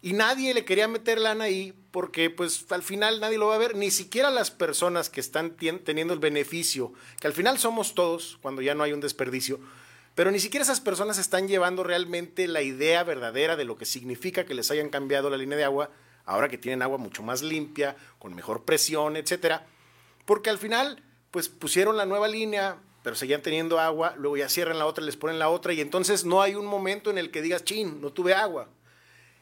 [0.00, 3.58] y nadie le quería meter lana ahí porque pues al final nadie lo va a
[3.58, 8.38] ver, ni siquiera las personas que están teniendo el beneficio, que al final somos todos
[8.40, 9.58] cuando ya no hay un desperdicio,
[10.14, 14.44] pero ni siquiera esas personas están llevando realmente la idea verdadera de lo que significa
[14.44, 15.90] que les hayan cambiado la línea de agua,
[16.24, 19.66] ahora que tienen agua mucho más limpia, con mejor presión, etcétera,
[20.24, 24.78] porque al final pues pusieron la nueva línea, pero seguían teniendo agua, luego ya cierran
[24.78, 27.42] la otra, les ponen la otra y entonces no hay un momento en el que
[27.42, 28.68] digas, chin, no tuve agua.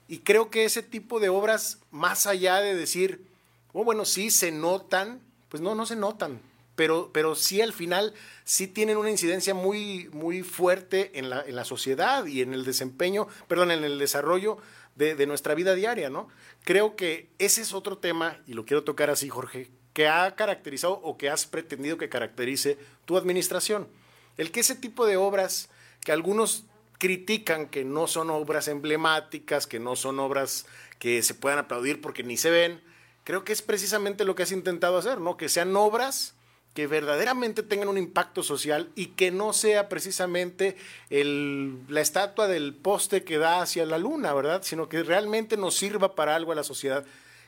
[0.08, 3.26] Y creo que ese tipo de obras, más allá de decir,
[3.72, 6.40] oh, bueno, sí se notan, pues no, no se notan,
[6.76, 11.56] pero, pero sí al final sí tienen una incidencia muy, muy fuerte en la, en
[11.56, 14.58] la sociedad y en el desempeño, perdón, en el desarrollo
[14.94, 16.28] de, de nuestra vida diaria, ¿no?
[16.64, 20.94] Creo que ese es otro tema, y lo quiero tocar así, Jorge, que ha caracterizado
[20.94, 23.88] o que has pretendido que caracterice tu administración.
[24.36, 25.70] El que ese tipo de obras
[26.04, 26.64] que algunos
[26.98, 30.66] critican que no son obras emblemáticas, que no son obras
[30.98, 32.80] que se puedan aplaudir porque ni se ven,
[33.24, 35.36] creo que es precisamente lo que has intentado hacer, ¿no?
[35.36, 36.34] Que sean obras
[36.74, 40.76] que verdaderamente tengan un impacto social y que no sea precisamente
[41.08, 44.62] el, la estatua del poste que da hacia la luna, ¿verdad?
[44.62, 47.06] Sino que realmente nos sirva para algo a la sociedad.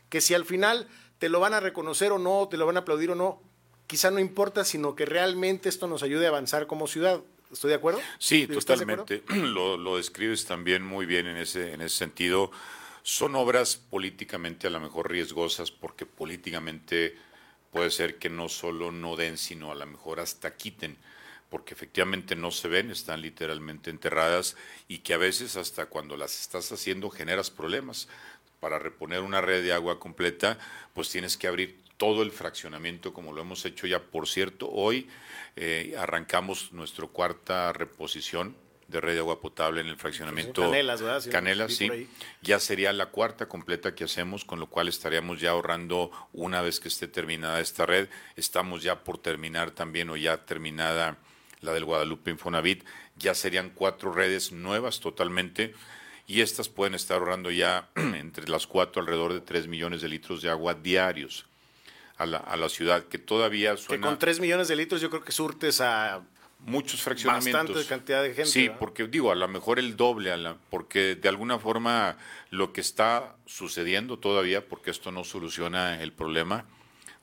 [0.08, 0.88] Que si al final
[1.18, 3.42] te lo van a reconocer o no, te lo van a aplaudir o no,
[3.86, 7.20] quizá no importa, sino que realmente esto nos ayude a avanzar como ciudad.
[7.52, 8.00] ¿Estoy de acuerdo?
[8.18, 9.22] Sí, totalmente.
[9.28, 12.50] lo, lo, describes también muy bien en ese, en ese sentido.
[13.02, 17.16] Son obras políticamente a lo mejor riesgosas porque políticamente
[17.72, 20.96] puede ser que no solo no den, sino a lo mejor hasta quiten,
[21.48, 24.56] porque efectivamente no se ven, están literalmente enterradas
[24.88, 28.08] y que a veces hasta cuando las estás haciendo generas problemas
[28.60, 30.58] para reponer una red de agua completa,
[30.92, 34.00] pues tienes que abrir todo el fraccionamiento como lo hemos hecho ya.
[34.00, 35.08] Por cierto, hoy
[35.56, 41.30] eh, arrancamos nuestra cuarta reposición de red de agua potable en el fraccionamiento Canelas, ¿verdad?
[41.30, 42.08] Canelas, sí.
[42.40, 46.80] Ya sería la cuarta completa que hacemos, con lo cual estaríamos ya ahorrando una vez
[46.80, 48.08] que esté terminada esta red.
[48.36, 51.18] Estamos ya por terminar también o ya terminada
[51.60, 52.84] la del Guadalupe Infonavit.
[53.16, 55.74] Ya serían cuatro redes nuevas totalmente
[56.26, 60.40] y estas pueden estar ahorrando ya entre las cuatro alrededor de tres millones de litros
[60.40, 61.48] de agua diarios
[62.18, 64.02] a la, a la ciudad, que todavía suena...
[64.02, 66.22] Que con tres millones de litros yo creo que surtes a
[66.60, 67.68] muchos fraccionamientos.
[67.68, 68.50] Bastante cantidad de gente.
[68.50, 72.16] Sí, porque digo, a lo mejor el doble, a la, porque de alguna forma
[72.50, 76.66] lo que está sucediendo todavía, porque esto no soluciona el problema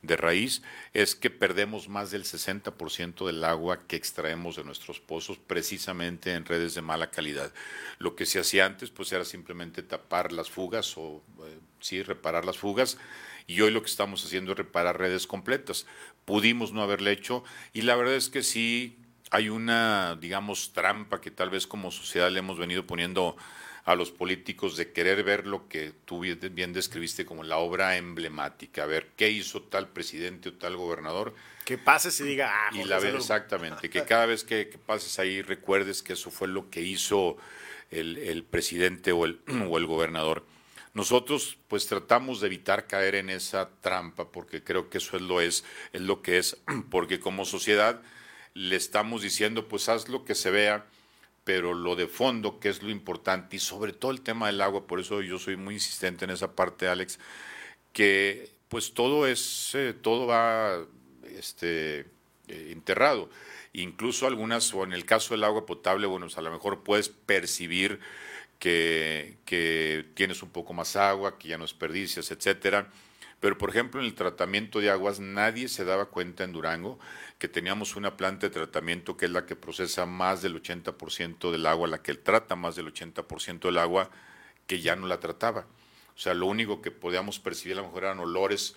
[0.01, 0.61] de raíz,
[0.93, 6.45] es que perdemos más del 60% del agua que extraemos de nuestros pozos precisamente en
[6.45, 7.51] redes de mala calidad.
[7.97, 12.45] Lo que se hacía antes pues era simplemente tapar las fugas o eh, sí, reparar
[12.45, 12.97] las fugas
[13.47, 15.85] y hoy lo que estamos haciendo es reparar redes completas.
[16.25, 17.43] Pudimos no haberle hecho
[17.73, 18.97] y la verdad es que sí
[19.31, 23.35] hay una, digamos, trampa que tal vez como sociedad le hemos venido poniendo
[23.85, 28.83] a los políticos de querer ver lo que tú bien describiste como la obra emblemática,
[28.83, 31.35] a ver qué hizo tal presidente o tal gobernador.
[31.65, 35.43] Que pases y diga, ah, y la ver exactamente, que cada vez que, pases ahí
[35.43, 37.37] recuerdes que eso fue lo que hizo
[37.91, 39.39] el, presidente o el,
[39.69, 40.43] o el gobernador.
[40.95, 45.41] Nosotros pues tratamos de evitar caer en esa trampa porque creo que eso es lo
[45.41, 46.57] es, es lo que es,
[46.89, 48.01] porque como sociedad
[48.53, 50.85] le estamos diciendo, pues haz lo que se vea,
[51.43, 54.87] pero lo de fondo, que es lo importante, y sobre todo el tema del agua,
[54.87, 57.19] por eso yo soy muy insistente en esa parte, Alex,
[57.91, 60.85] que pues todo es, eh, todo va
[61.25, 61.99] este,
[62.47, 63.29] eh, enterrado.
[63.73, 67.09] Incluso algunas, o en el caso del agua potable, bueno, pues, a lo mejor puedes
[67.09, 67.99] percibir
[68.59, 72.89] que, que tienes un poco más agua, que ya no desperdicias, etcétera
[73.45, 76.97] pero, por ejemplo, en el tratamiento de aguas nadie se daba cuenta en Durango
[77.37, 81.65] que teníamos una planta de tratamiento que es la que procesa más del 80% del
[81.67, 84.09] agua, la que trata más del 80% del agua,
[84.65, 85.67] que ya no la trataba.
[86.15, 88.75] O sea, lo único que podíamos percibir a lo mejor eran olores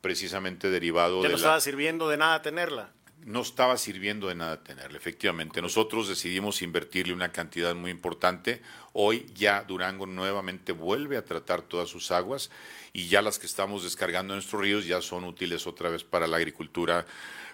[0.00, 1.28] precisamente derivados de...
[1.28, 2.92] Ya no estaba sirviendo de nada tenerla
[3.24, 5.62] no estaba sirviendo de nada tenerla, efectivamente.
[5.62, 8.60] Nosotros decidimos invertirle una cantidad muy importante.
[8.92, 12.50] Hoy ya Durango nuevamente vuelve a tratar todas sus aguas
[12.92, 16.26] y ya las que estamos descargando en nuestros ríos ya son útiles otra vez para
[16.26, 17.06] la agricultura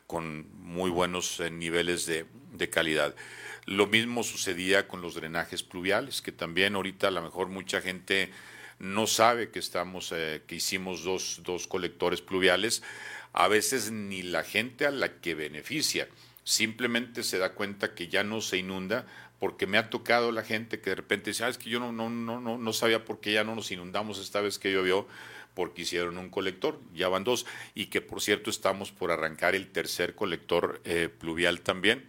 [0.06, 2.26] con muy buenos eh, niveles de,
[2.68, 3.14] calidad.
[3.64, 8.32] Lo mismo sucedía con los drenajes pluviales, que también ahorita a lo mejor mucha gente
[8.80, 12.82] no sabe que estamos, eh, que hicimos dos, dos colectores pluviales
[13.32, 16.08] a veces ni la gente a la que beneficia.
[16.44, 19.06] Simplemente se da cuenta que ya no se inunda
[19.38, 21.92] porque me ha tocado la gente que de repente dice, ah, es que yo no,
[21.92, 25.06] no, no, no, no sabía por qué ya no nos inundamos esta vez que llovió,
[25.54, 29.68] porque hicieron un colector, ya van dos, y que por cierto estamos por arrancar el
[29.68, 32.06] tercer colector eh, pluvial también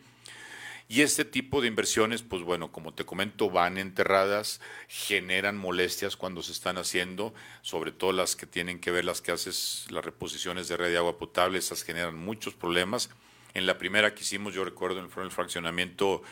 [0.91, 6.43] y este tipo de inversiones, pues bueno, como te comento, van enterradas, generan molestias cuando
[6.43, 10.67] se están haciendo, sobre todo las que tienen que ver las que haces las reposiciones
[10.67, 13.09] de red de agua potable, esas generan muchos problemas.
[13.53, 16.23] En la primera que hicimos, yo recuerdo en el fraccionamiento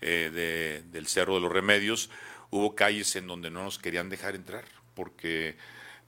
[0.00, 2.08] eh, del Cerro de los Remedios,
[2.50, 5.56] hubo calles en donde no nos querían dejar entrar, porque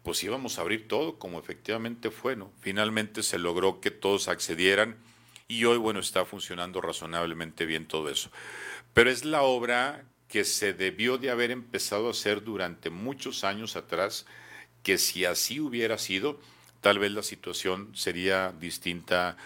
[0.04, 2.52] pues íbamos a abrir todo, como efectivamente fue, ¿no?
[2.61, 4.96] Finalmente se logró que todos accedieran
[5.49, 8.30] y hoy, bueno, está funcionando razonablemente bien todo eso.
[8.94, 13.76] Pero es la obra que se debió de haber empezado a hacer durante muchos años
[13.76, 14.26] atrás,
[14.82, 16.40] que si así hubiera sido,
[16.80, 19.36] tal vez la situación sería distinta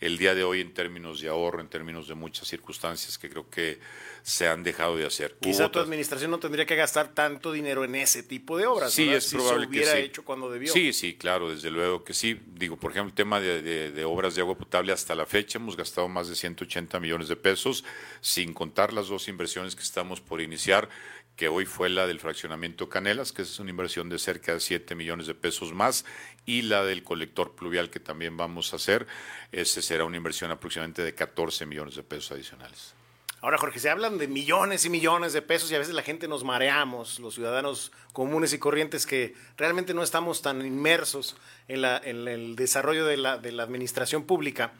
[0.00, 3.48] el día de hoy en términos de ahorro, en términos de muchas circunstancias que creo
[3.50, 3.78] que
[4.22, 5.36] se han dejado de hacer.
[5.40, 8.92] Quizá tu administración no tendría que gastar tanto dinero en ese tipo de obras.
[8.92, 10.72] Sí, es probable se hubiera que hecho cuando debió.
[10.72, 12.38] Sí, sí, claro, desde luego que sí.
[12.46, 15.76] Digo, por ejemplo, el tema de, de, obras de agua potable hasta la fecha hemos
[15.76, 17.84] gastado más de 180 millones de pesos,
[18.20, 20.88] sin contar las dos inversiones que estamos por iniciar
[21.36, 24.94] que hoy fue la del fraccionamiento Canelas, que es una inversión de cerca de 7
[24.94, 26.04] millones de pesos más,
[26.44, 29.06] y la del colector pluvial que también vamos a hacer,
[29.52, 32.94] ese será una inversión aproximadamente de 14 millones de pesos adicionales.
[33.42, 36.28] Ahora, Jorge, se hablan de millones y millones de pesos y a veces la gente
[36.28, 41.82] nos mareamos, los ciudadanos comunes y corrientes que realmente no estamos tan inmersos en,
[42.28, 44.72] el desarrollo de la, administración pública.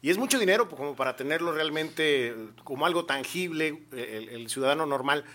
[0.00, 2.34] Y es mucho dinero como para tenerlo realmente
[2.64, 5.26] como algo tangible, el ciudadano normal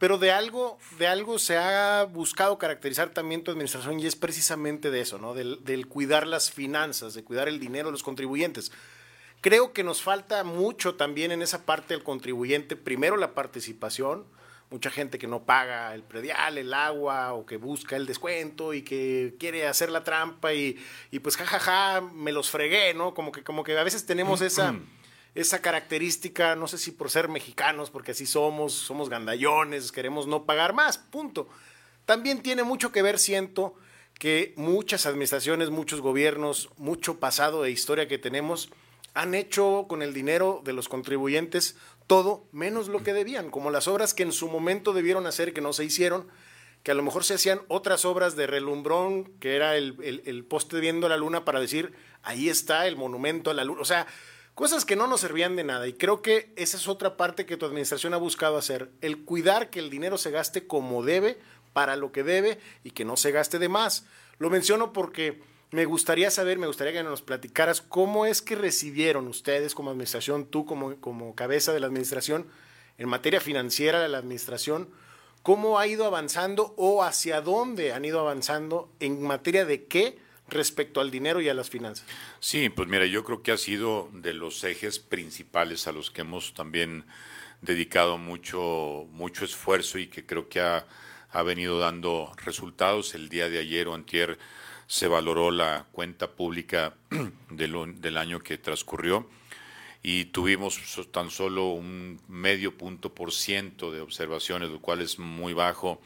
[0.00, 4.90] pero de algo, de algo se ha buscado caracterizar también tu administración y es precisamente
[4.90, 5.34] de eso, ¿no?
[5.34, 8.72] Del, del, cuidar las finanzas, de cuidar el dinero de los contribuyentes.
[9.42, 14.24] Creo que nos falta mucho también en esa parte del contribuyente, primero la participación,
[14.70, 18.80] mucha gente que no paga el predial, el agua o que busca el descuento y
[18.80, 23.12] que quiere hacer la trampa y, y pues jajaja, me los fregué, ¿no?
[23.12, 24.74] Como que, como que a veces tenemos esa
[25.34, 30.44] esa característica, no sé si por ser mexicanos, porque así somos, somos gandallones, queremos no
[30.44, 31.48] pagar más, punto.
[32.04, 33.74] También tiene mucho que ver, siento,
[34.18, 38.70] que muchas administraciones, muchos gobiernos, mucho pasado e historia que tenemos,
[39.14, 41.76] han hecho con el dinero de los contribuyentes
[42.06, 45.60] todo menos lo que debían, como las obras que en su momento debieron hacer que
[45.60, 46.26] no se hicieron,
[46.82, 50.80] que a lo mejor se hacían otras obras de relumbrón, que era el, el poste
[50.80, 53.80] viendo la luna para decir, ahí está el monumento a la luna.
[53.80, 54.06] O sea,
[54.60, 55.88] cosas que no nos servían de nada.
[55.88, 59.70] Y creo que esa es otra parte que tu administración ha buscado hacer, el cuidar
[59.70, 61.38] que el dinero se gaste como debe,
[61.72, 64.04] para lo que debe y que no se gaste de más.
[64.38, 65.40] Lo menciono porque
[65.70, 70.44] me gustaría saber, me gustaría que nos platicaras cómo es que recibieron ustedes como administración,
[70.44, 72.46] tú como, como cabeza de la administración,
[72.98, 74.90] en materia financiera de la administración,
[75.42, 80.18] cómo ha ido avanzando o hacia dónde han ido avanzando en materia de qué
[80.50, 82.06] respecto al dinero y a las finanzas.
[82.40, 86.22] Sí, pues mira, yo creo que ha sido de los ejes principales a los que
[86.22, 87.04] hemos también
[87.62, 90.86] dedicado mucho, mucho esfuerzo y que creo que ha,
[91.30, 93.14] ha venido dando resultados.
[93.14, 94.38] El día de ayer o antier
[94.86, 96.94] se valoró la cuenta pública
[97.50, 99.28] del, del año que transcurrió
[100.02, 100.80] y tuvimos
[101.10, 106.00] tan solo un medio punto por ciento de observaciones, lo cual es muy bajo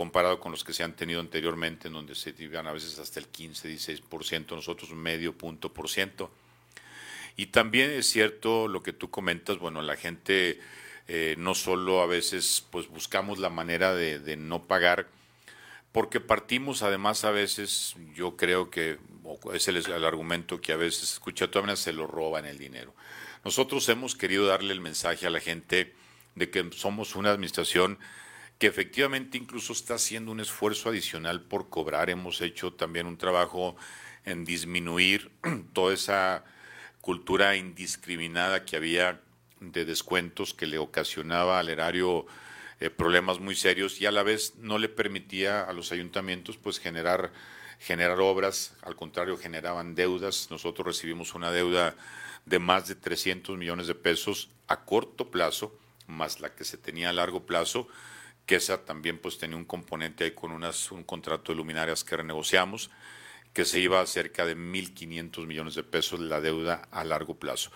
[0.00, 3.20] comparado con los que se han tenido anteriormente, en donde se iban a veces hasta
[3.20, 6.30] el 15, 16%, nosotros medio punto por ciento.
[7.36, 10.58] Y también es cierto lo que tú comentas, bueno, la gente
[11.06, 15.06] eh, no solo a veces pues buscamos la manera de, no pagar,
[15.92, 18.96] porque partimos además a veces, yo creo que
[19.52, 22.94] es el, argumento que a veces escucha, todavía se lo roban el dinero.
[23.44, 25.92] Nosotros hemos querido darle el mensaje a la gente
[26.36, 27.98] de que somos una administración
[28.60, 32.10] que efectivamente incluso está haciendo un esfuerzo adicional por cobrar.
[32.10, 33.74] Hemos hecho también un trabajo
[34.26, 35.30] en disminuir
[35.72, 36.44] toda esa
[37.00, 39.22] cultura indiscriminada que había
[39.60, 42.26] de descuentos que le ocasionaba al erario
[42.80, 46.78] eh, problemas muy serios y a la vez no le permitía a los ayuntamientos pues
[46.78, 47.32] generar
[47.78, 50.48] generar obras, al contrario generaban deudas.
[50.50, 51.96] Nosotros recibimos una deuda
[52.44, 55.74] de más de 300 millones de pesos a corto plazo,
[56.06, 57.88] más la que se tenía a largo plazo,
[58.46, 62.16] que esa también pues tenía un componente ahí con unas, un contrato de luminarias que
[62.16, 62.90] renegociamos,
[63.52, 67.70] que se iba a cerca de 1.500 millones de pesos la deuda a largo plazo.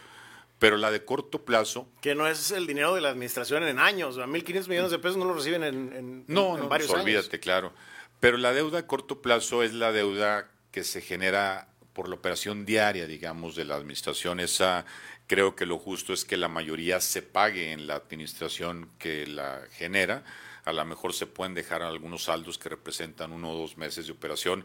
[0.58, 1.88] Pero la de corto plazo...
[2.00, 5.24] Que no es el dinero de la administración en años, 1.500 millones de pesos no
[5.24, 7.72] lo reciben en, en, no, en varios no, pues, olvídate, claro.
[8.20, 12.64] Pero la deuda a corto plazo es la deuda que se genera por la operación
[12.64, 14.40] diaria, digamos, de la administración.
[14.40, 14.84] Esa
[15.26, 19.62] creo que lo justo es que la mayoría se pague en la administración que la
[19.72, 20.24] genera
[20.64, 24.12] a lo mejor se pueden dejar algunos saldos que representan uno o dos meses de
[24.12, 24.64] operación,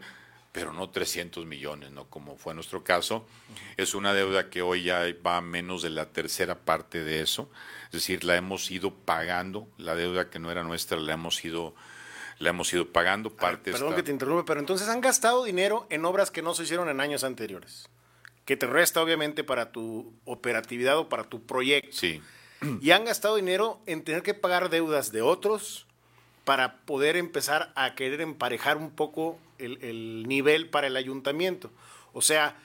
[0.52, 2.06] pero no 300 millones, ¿no?
[2.06, 3.26] Como fue nuestro caso.
[3.76, 7.50] Es una deuda que hoy ya va a menos de la tercera parte de eso.
[7.86, 11.74] Es decir, la hemos ido pagando, la deuda que no era nuestra la hemos ido
[12.38, 13.70] la hemos ido pagando parte.
[13.70, 16.88] perdón que te interrumpe, pero entonces han gastado dinero en obras que no se hicieron
[16.88, 17.90] en años anteriores,
[18.46, 21.92] que te resta obviamente para tu operatividad o para tu proyecto.
[21.92, 22.22] Sí.
[22.80, 25.86] Y han gastado dinero en tener que pagar deudas de otros,
[26.50, 31.70] para poder empezar a querer emparejar un poco el, nivel para el ayuntamiento.
[32.12, 32.56] O sea,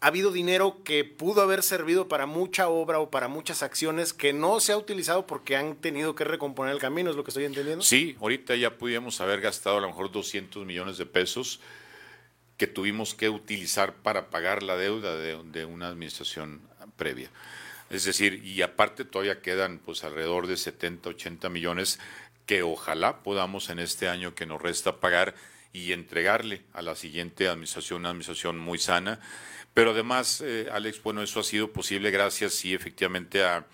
[0.00, 4.32] ha habido dinero que pudo haber servido para mucha obra o para muchas acciones que
[4.32, 7.44] no se ha utilizado porque han tenido que recomponer el camino, es lo que estoy
[7.44, 7.84] entendiendo.
[7.84, 11.60] Sí, ahorita ya pudimos haber gastado a lo mejor 200 millones de pesos
[12.56, 16.62] que tuvimos que utilizar para pagar la deuda de, de una administración
[16.96, 17.30] previa.
[17.90, 22.00] Es decir, y aparte todavía quedan pues alrededor de 70, 80 millones
[22.46, 25.34] que ojalá podamos en este año que nos resta pagar
[25.72, 29.20] y entregarle a la siguiente administración una administración muy sana.
[29.74, 33.66] Pero además, eh, Alex, bueno, eso ha sido posible gracias, sí, efectivamente, a,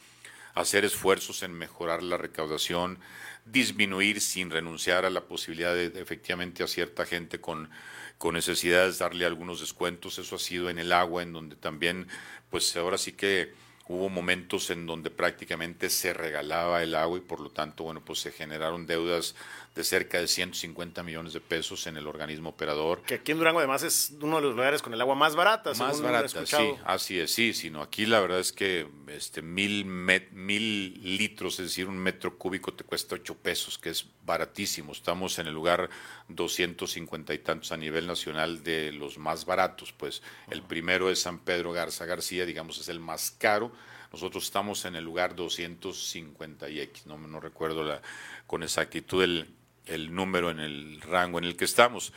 [0.54, 2.98] hacer esfuerzos en mejorar la recaudación,
[3.44, 7.68] disminuir sin renunciar a la posibilidad de, efectivamente a cierta gente con,
[8.16, 10.18] con necesidades darle algunos descuentos.
[10.18, 12.08] Eso ha sido en el agua, en donde también,
[12.48, 13.52] pues ahora sí que
[13.88, 18.18] Hubo momentos en donde prácticamente se regalaba el agua y por lo tanto, bueno, pues
[18.18, 19.36] se generaron deudas
[19.76, 23.02] de cerca de 150 millones de pesos en el organismo operador.
[23.02, 25.72] Que aquí en Durango además es uno de los lugares con el agua más barata.
[25.74, 31.18] Más barata, sí, así es, sí, sino aquí la verdad es que este mil, mil
[31.18, 34.92] litros, es decir, un metro cúbico te cuesta ocho pesos, que es baratísimo.
[34.92, 35.90] Estamos en el lugar
[36.28, 41.38] 250 y tantos a nivel nacional de los más baratos, pues el primero es San
[41.40, 43.72] Pedro Garza García, digamos, es el más caro.
[44.10, 48.00] Nosotros estamos en el lugar 250 y X, no, no recuerdo la,
[48.46, 49.55] con exactitud el,
[49.86, 52.12] el número en el rango en el que estamos.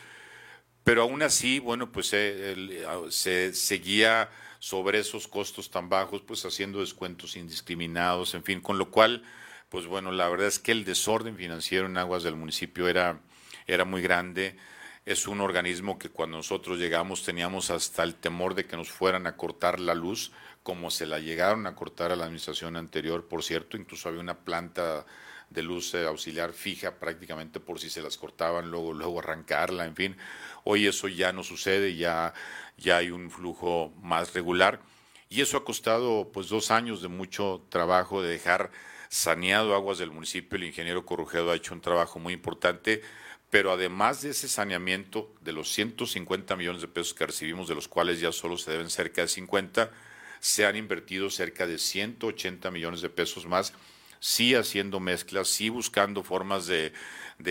[0.84, 6.80] Pero aún así, bueno, pues eh, se seguía sobre esos costos tan bajos, pues haciendo
[6.80, 9.24] descuentos indiscriminados, en fin, con lo cual,
[9.70, 13.22] pues bueno, la verdad es que el desorden financiero en aguas del municipio era,
[13.68, 14.58] era muy grande.
[15.06, 19.28] Es un organismo que cuando nosotros llegamos teníamos hasta el temor de que nos fueran
[19.28, 20.32] a cortar la luz,
[20.64, 24.40] como se la llegaron a cortar a la administración anterior, por cierto, incluso había una
[24.40, 25.06] planta
[25.50, 29.96] de luz eh, auxiliar fija prácticamente por si se las cortaban, luego, luego arrancarla, en
[29.96, 30.18] fin.
[30.64, 32.34] Hoy eso ya no sucede, ya,
[32.78, 34.82] ya hay un flujo más regular.
[35.30, 38.72] Y eso ha costado pues dos años de mucho trabajo de dejar
[39.10, 40.58] saneado aguas del municipio.
[40.58, 43.02] El ingeniero Corrujedo ha hecho un trabajo muy importante,
[43.50, 47.88] pero además de ese saneamiento, de los 150 millones de pesos que recibimos, de los
[47.88, 49.92] cuales ya solo se deben cerca de 50,
[50.40, 53.74] se han invertido cerca de 180 millones de pesos más
[54.20, 56.94] sí haciendo mezclas, sí buscando formas de,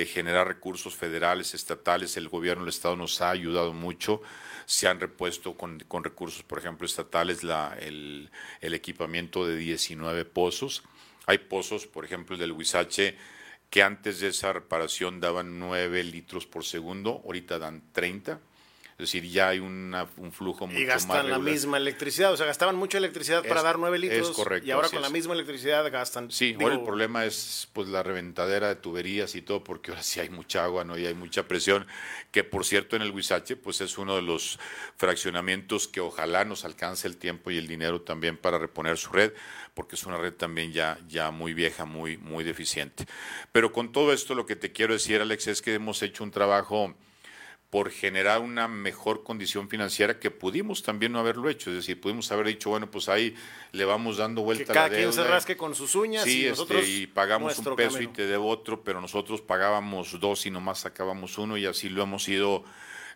[0.07, 2.17] generar recursos federales, estatales.
[2.17, 4.21] El gobierno del Estado nos ha ayudado mucho.
[4.67, 7.41] Se han repuesto con, recursos, por ejemplo, estatales,
[7.81, 10.83] el, equipamiento de 19 pozos.
[11.27, 13.17] Hay pozos, por ejemplo, el del Huizache,
[13.71, 18.41] que antes de esa reparación daban 9 litros por segundo, ahorita dan 30
[18.99, 19.95] es decir, ya hay un
[20.33, 23.79] flujo mucho más Y gastan la misma electricidad, o sea, gastaban mucha electricidad para dar
[23.79, 24.31] nueve litros.
[24.31, 24.67] Es correcto.
[24.67, 26.33] Y ahora con la misma electricidad gastan.
[26.33, 30.19] Sí, ahora el problema es pues la reventadera de tuberías y todo, porque ahora sí
[30.19, 30.99] hay mucha agua, ¿no?
[30.99, 31.87] Y hay mucha presión,
[32.33, 34.59] que por cierto en el Huizache, pues es uno de los
[34.97, 39.33] fraccionamientos que ojalá nos alcance el tiempo y el dinero también para reponer su red,
[39.75, 43.07] porque es una red también ya, ya muy vieja, muy, muy deficiente.
[43.53, 46.33] Pero con todo esto lo que te quiero decir, Alex, es que hemos hecho un
[46.33, 46.97] trabajo
[47.71, 51.71] por generar una mejor condición financiera que pudimos también no haberlo hecho.
[51.71, 53.35] Es decir, pudimos haber dicho, bueno, pues ahí
[53.73, 54.99] le vamos dando vuelta a la deuda.
[54.99, 58.27] quien se rasque con sus uñas y este, nosotros y pagamos un peso y te
[58.27, 62.65] debo otro, pero nosotros pagábamos dos y nomás sacábamos uno y así lo hemos ido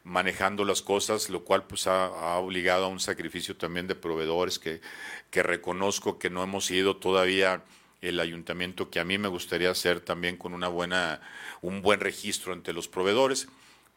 [0.04, 4.58] manejando las cosas, lo cual pues ha, ha obligado a un sacrificio también de proveedores
[4.58, 4.82] que,
[5.30, 7.64] que reconozco que no hemos ido todavía
[8.02, 11.20] el ayuntamiento que a mí me gustaría hacer también con una buena,
[11.62, 13.48] un buen registro entre los proveedores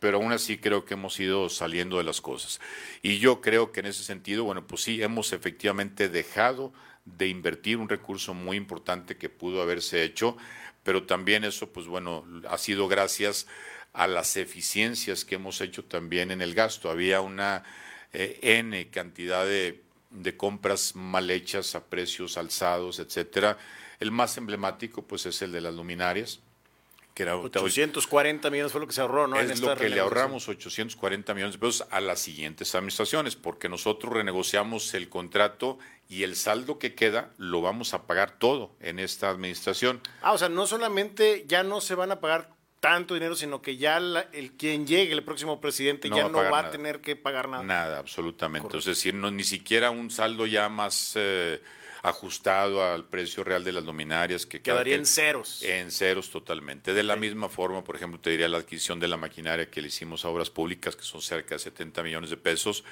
[0.05, 2.61] pero aún así creo que hemos ido saliendo de las cosas.
[3.01, 6.71] Y yo creo que en ese sentido, bueno, pues sí, hemos efectivamente dejado
[7.05, 10.37] de invertir un recurso muy importante que pudo haberse hecho,
[10.83, 13.47] pero también eso, pues bueno, ha sido gracias
[13.93, 16.91] a las eficiencias que hemos hecho también en el gasto.
[16.91, 17.63] Había una
[18.13, 19.81] eh, N cantidad de,
[20.11, 23.57] de compras mal hechas a precios alzados, etcétera.
[23.99, 26.41] El más emblemático, pues, es el de las luminarias
[27.15, 29.39] que era 840 millones fue lo que se ahorró, ¿no?
[29.39, 34.11] Es lo que le ahorramos 840 millones de pesos a las siguientes administraciones, porque nosotros
[34.11, 39.29] renegociamos el contrato y el saldo que queda lo vamos a pagar todo en esta
[39.29, 40.01] administración.
[40.21, 42.49] Ah, o sea, no solamente ya no se van a pagar
[42.81, 46.69] tanto dinero, sino que ya el quien llegue, el próximo presidente, ya no va a
[46.69, 47.63] tener que pagar nada.
[47.63, 48.77] Nada, absolutamente.
[48.77, 51.13] Es decir, no, ni siquiera un saldo ya más...
[51.15, 51.61] Eh,
[52.05, 54.45] ajustado al precio real de las luminarias.
[54.45, 55.63] Que Quedaría en ceros.
[55.63, 56.93] En ceros totalmente.
[56.93, 59.87] De la misma forma, por ejemplo, te diría la adquisición de la maquinaria que le
[59.87, 62.83] hicimos a Obras Públicas, que son cerca de 70 millones de pesos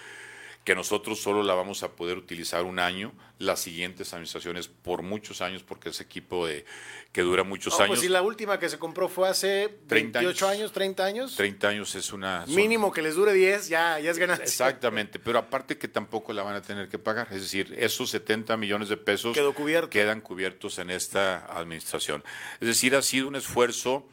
[0.64, 5.42] que nosotros solo la vamos a poder utilizar un año, las siguientes administraciones por muchos
[5.42, 6.66] años, porque es equipo de,
[7.12, 7.90] que dura muchos pues años.
[7.90, 11.36] Pues si la última que se compró fue hace 28 años, 30 años.
[11.36, 12.46] 30 años es una...
[12.48, 14.46] Mínimo que les dure 10, ya, ya es ganancia.
[14.46, 18.56] Exactamente, pero aparte que tampoco la van a tener que pagar, es decir, esos 70
[18.56, 19.38] millones de pesos
[19.90, 22.24] quedan cubiertos en esta administración.
[22.62, 24.08] Es decir, ha sido un esfuerzo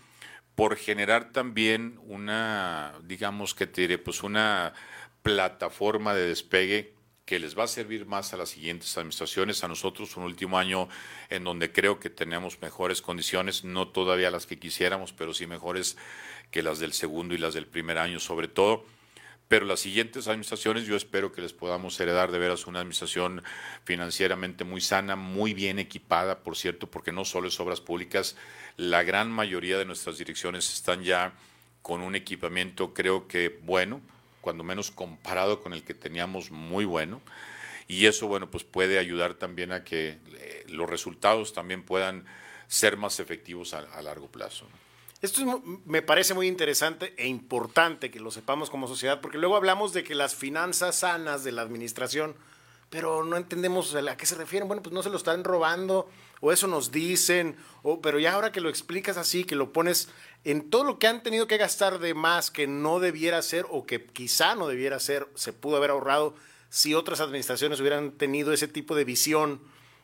[0.57, 4.75] por generar también una, digamos que te diré, pues una
[5.23, 6.95] plataforma de despegue
[7.31, 10.89] que les va a servir más a las siguientes administraciones, a nosotros un último año
[11.29, 15.97] en donde creo que tenemos mejores condiciones, no todavía las que quisiéramos, pero sí mejores
[16.51, 18.85] que las del segundo y las del primer año sobre todo.
[19.47, 23.43] Pero las siguientes administraciones yo espero que les podamos heredar de veras una administración
[23.85, 28.37] financieramente muy sana, muy bien equipada, por cierto, porque no solo es obras públicas,
[28.77, 31.33] la gran mayoría de nuestras direcciones están ya
[31.83, 34.01] con un equipamiento creo que bueno,
[34.41, 37.21] cuando menos comparado con el que teníamos muy bueno.
[37.89, 42.25] Y eso, bueno, pues puede ayudar también a que eh, los resultados también puedan
[42.69, 44.67] ser más efectivos a, largo plazo.
[45.21, 49.93] Esto me parece muy interesante e importante que lo sepamos como sociedad, porque luego hablamos
[49.93, 52.37] de que las finanzas sanas de la administración,
[52.91, 54.69] pero no entendemos a qué se refieren.
[54.69, 56.09] Bueno, pues no se lo están robando,
[56.41, 60.09] o eso nos dicen, o, pero ya ahora que lo explicas así, que lo pones
[60.45, 63.85] en todo lo que han tenido que gastar de más que no debiera ser o
[63.85, 66.35] que quizá no debiera ser, se pudo haber ahorrado
[66.71, 69.61] si otras administraciones hubieran tenido ese tipo de visión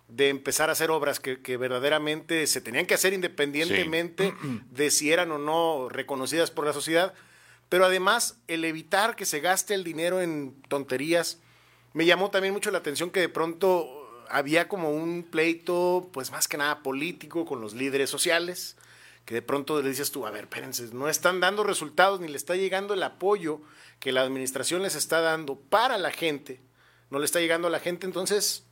[0.09, 4.35] de empezar a hacer obras que, verdaderamente se tenían que hacer independientemente
[4.71, 7.15] de si eran o no reconocidas por la sociedad,
[7.69, 11.39] pero además el evitar que se gaste el dinero en tonterías,
[11.95, 16.47] Me llamó también mucho la atención que de pronto había como un pleito, pues más
[16.47, 18.77] que nada político con los líderes sociales,
[19.27, 22.37] que de pronto le dices tú, a ver, espérense, no están dando resultados ni le
[22.37, 23.61] está llegando el apoyo
[24.01, 26.63] que la administración les está dando para la gente,
[27.11, 28.65] no le está llegando a la gente, entonces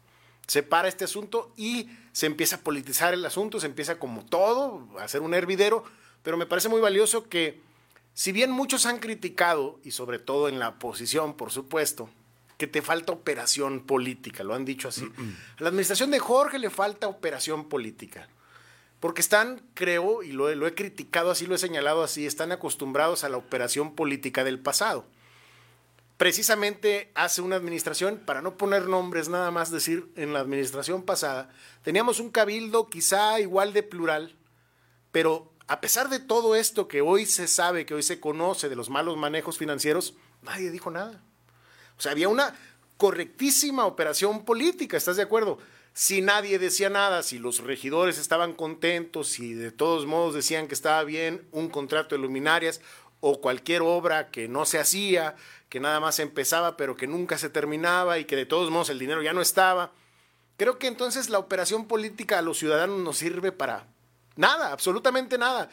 [0.47, 4.89] se para este asunto y se empieza a politizar el asunto, se empieza como todo,
[4.99, 5.85] a hacer un hervidero,
[6.23, 7.61] pero me parece muy valioso que
[8.15, 12.09] si bien muchos han criticado, y sobre todo en la oposición, por supuesto,
[12.59, 15.05] que te falta operación política, lo han dicho así.
[15.59, 18.29] A la administración de Jorge le falta operación política.
[19.05, 23.29] Porque están, creo, y lo, he criticado así, lo he señalado así, están acostumbrados a
[23.29, 25.05] la operación política del pasado.
[26.17, 31.51] Precisamente hace una administración, para no poner nombres, nada más decir, en la administración pasada,
[31.83, 34.37] teníamos un cabildo quizá igual de plural,
[35.13, 38.77] pero a pesar de todo esto que hoy se sabe, que hoy se conoce de
[38.77, 41.23] los malos manejos financieros, nadie dijo nada.
[41.99, 42.57] O sea, había una
[42.97, 45.59] correctísima operación política, ¿estás de acuerdo?
[45.97, 50.75] Si nadie decía nada, si los regidores estaban contentos, si de todos modos decían que
[50.75, 52.81] estaba bien un contrato de luminarias
[53.21, 55.37] o cualquier obra que no se hacía,
[55.69, 58.99] que nada más empezaba pero que nunca se terminaba y que de todos modos el
[58.99, 59.93] dinero ya no estaba.
[60.57, 63.87] Creo que entonces la operación política a los ciudadanos nos sirve para
[64.35, 65.71] nada, absolutamente nada.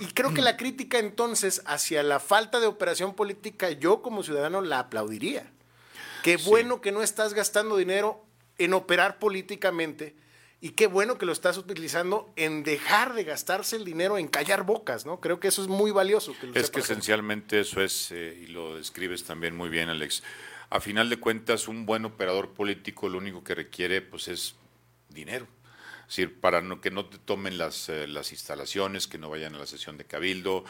[0.00, 4.62] Y creo que la crítica entonces hacia la falta de operación política yo como ciudadano
[4.62, 5.48] la aplaudiría.
[6.24, 8.24] Qué bueno que no estás gastando dinero
[8.60, 10.14] en operar políticamente
[10.60, 14.64] y qué bueno que lo estás utilizando en dejar de gastarse el dinero en callar
[14.64, 15.18] bocas, ¿no?
[15.20, 16.34] Creo que eso es muy valioso.
[16.54, 20.22] es que esencialmente eso es, eh, y lo describes también muy bien, Alex.
[20.68, 24.54] A final de cuentas, un buen operador político lo único que requiere pues es
[25.08, 25.48] dinero
[26.10, 29.58] decir, para no, que no te tomen las, eh, las instalaciones, que no vayan a
[29.58, 30.64] la sesión de cabildo,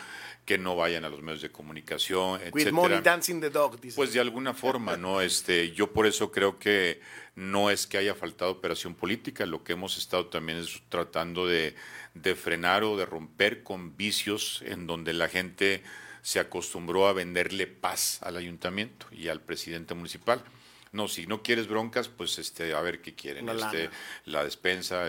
[0.44, 2.72] que no vayan a los medios de comunicación, etc.
[2.72, 5.22] money dancing the dog, Pues de alguna forma, ¿no?
[5.22, 7.00] Este, yo por eso creo que
[7.36, 11.74] no es que haya faltado operación política, lo que hemos estado también es tratando de,
[12.12, 15.82] de frenar o de romper con vicios en donde la gente
[16.20, 20.44] se acostumbró a venderle paz al ayuntamiento y al presidente municipal.
[20.92, 23.48] No, si no quieres broncas, pues este, a ver qué quieren.
[23.48, 23.90] este,
[24.24, 25.06] la despensa,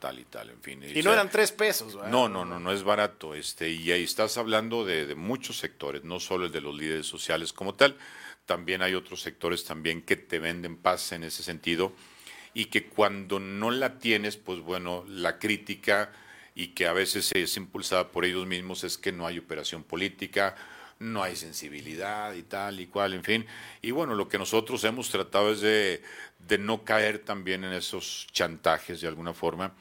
[0.00, 0.82] tal y tal, en fin.
[0.82, 2.10] Y, no eran tres pesos, ¿verdad?
[2.10, 3.34] No, no, no, no es barato.
[3.34, 7.52] Este, y ahí estás hablando de, muchos sectores, no solo el de los líderes sociales
[7.52, 7.98] como tal.
[8.46, 11.92] También hay otros sectores también que te venden paz en ese sentido
[12.54, 16.12] y que cuando no la tienes, pues bueno, la crítica
[16.54, 20.56] y que a veces es impulsada por ellos mismos es que no hay operación política
[21.00, 23.46] no hay sensibilidad y tal y cual, en fin.
[23.82, 26.02] Y bueno, lo que nosotros hemos tratado es de,
[26.58, 29.74] no caer también en esos chantajes de alguna forma.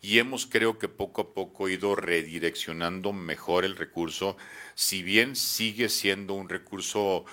[0.00, 4.36] Y hemos creo que poco a poco ido redireccionando mejor el recurso,
[4.74, 7.24] si bien sigue siendo un recurso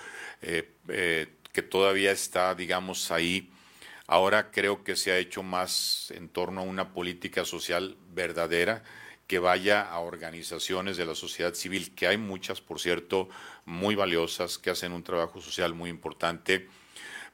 [0.42, 3.50] eh, eh, que todavía está, digamos, ahí.
[4.08, 8.82] Ahora creo que se ha hecho más en torno a una política social verdadera,
[9.26, 13.28] que vaya a organizaciones de la sociedad civil, que hay muchas, por cierto,
[13.64, 16.68] muy valiosas, que hacen un trabajo social muy importante,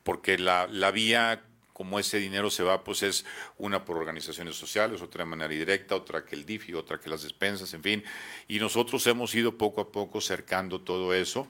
[0.02, 3.24] porque la, la vía como ese dinero se va, pues es
[3.58, 7.22] una por organizaciones sociales, otra de manera directa, otra que el DIF otra que las
[7.22, 8.04] despensas, en fin.
[8.46, 11.48] Y nosotros hemos ido poco a poco cercando todo eso.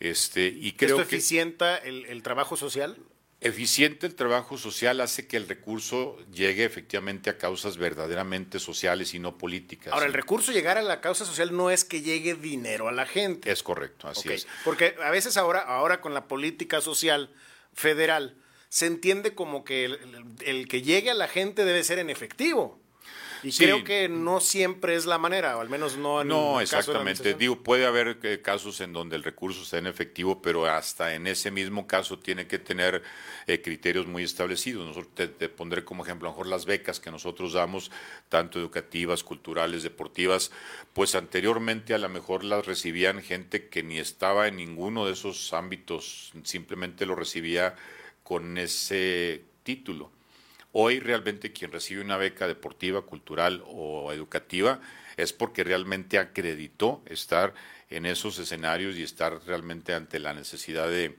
[0.00, 2.96] Este, y creo ¿Esto eficienta el, el trabajo social?
[3.42, 9.18] Eficiente el trabajo social hace que el recurso llegue efectivamente a causas verdaderamente sociales y
[9.18, 9.94] no políticas.
[9.94, 13.06] Ahora, el recurso llegar a la causa social no es que llegue dinero a la
[13.06, 13.50] gente.
[13.50, 14.46] Es correcto, así es.
[14.62, 17.30] Porque a veces ahora, ahora con la política social
[17.72, 18.36] federal,
[18.68, 19.86] se entiende como que
[20.44, 22.78] el que llegue a la gente debe ser en efectivo.
[23.42, 27.34] Y creo que no siempre es la manera, o al menos no en No, exactamente.
[27.34, 31.26] Digo, puede haber eh, casos en donde el recurso está en efectivo, pero hasta en
[31.26, 33.02] ese mismo caso tiene que tener
[33.46, 34.86] eh, criterios muy establecidos.
[34.86, 37.90] Nosotros te, pondré como ejemplo, a lo mejor las becas que nosotros damos,
[38.28, 40.50] tanto educativas, culturales, deportivas,
[40.92, 45.52] pues anteriormente a lo mejor las recibían gente que ni estaba en ninguno de esos
[45.52, 47.74] ámbitos, simplemente lo recibía
[48.22, 50.10] con ese título.
[50.72, 54.80] Hoy realmente quien recibe una beca deportiva, cultural o educativa
[55.16, 57.54] es porque realmente acreditó estar
[57.90, 61.16] en esos escenarios y estar realmente ante la necesidad de,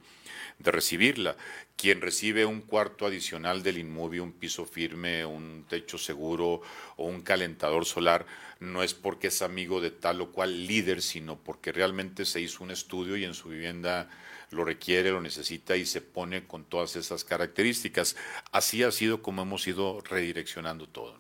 [0.59, 1.35] recibirla.
[1.75, 6.61] Quien recibe un cuarto adicional del inmóvil, un piso firme, un techo seguro
[6.97, 8.27] o un calentador solar,
[8.59, 12.63] no es porque es amigo de tal o cual líder, sino porque realmente se hizo
[12.63, 14.07] un estudio y en su vivienda
[14.51, 18.15] lo requiere, lo necesita y se pone con todas esas características.
[18.51, 21.15] Así ha sido como hemos ido redireccionando todo.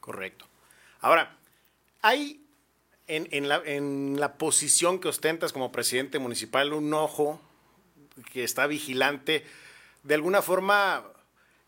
[0.00, 0.46] Correcto.
[1.00, 1.36] Ahora,
[2.00, 2.40] hay
[3.06, 7.40] en, la, en la posición que ostentas como presidente municipal un ojo
[8.32, 9.44] que está vigilante
[10.02, 11.04] de alguna forma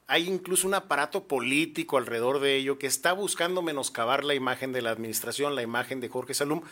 [0.06, 4.82] hay incluso un aparato político alrededor de ello que está buscando menoscabar la imagen de
[4.82, 6.62] la administración, la imagen de Jorge Salum,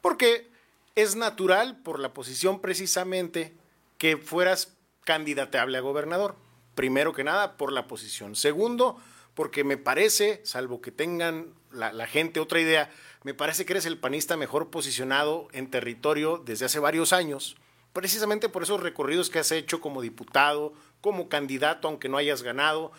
[0.00, 0.48] porque
[0.94, 3.54] es natural por la posición precisamente
[4.02, 6.34] que fueras candidateable a gobernador.
[6.74, 8.34] Primero que nada, por la posición.
[8.34, 9.00] Segundo,
[9.34, 12.90] porque me parece, salvo que tengan la, la, gente otra idea,
[13.22, 17.54] me parece que eres el panista mejor posicionado en territorio desde hace varios años,
[17.92, 22.90] precisamente por esos recorridos que has hecho como diputado, como candidato, aunque no hayas ganado.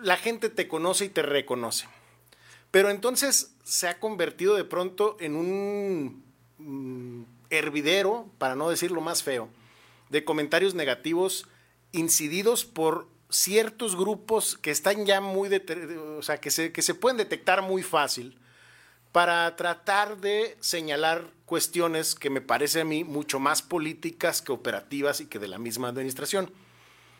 [0.00, 1.88] La gente te conoce y te reconoce.
[2.70, 6.22] Pero entonces se ha convertido de pronto en un
[6.58, 9.48] mm, hervidero, para no decirlo más feo,
[10.10, 11.46] de comentarios negativos
[11.92, 15.50] incididos por ciertos grupos que están ya muy,
[16.16, 18.38] o sea, que se, que se pueden detectar muy fácil
[19.12, 25.20] para tratar de señalar cuestiones que me parece a mí mucho más políticas que operativas
[25.20, 26.52] y que de la misma administración.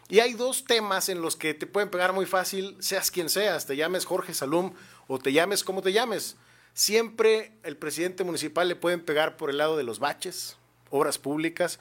[0.08, 3.66] Y hay dos temas en los que te pueden pegar muy fácil, seas quien seas,
[3.66, 4.72] te llames Jorge Salum
[5.06, 6.36] o te llames como te llames.
[6.72, 10.56] Siempre el presidente municipal le pueden pegar por el lado de los baches,
[10.90, 11.78] obras públicas,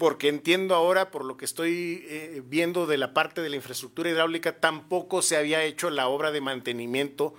[0.00, 4.08] porque entiendo ahora, por lo que estoy eh, viendo de la parte de la infraestructura
[4.08, 7.34] hidráulica, tampoco se había hecho la obra de mantenimiento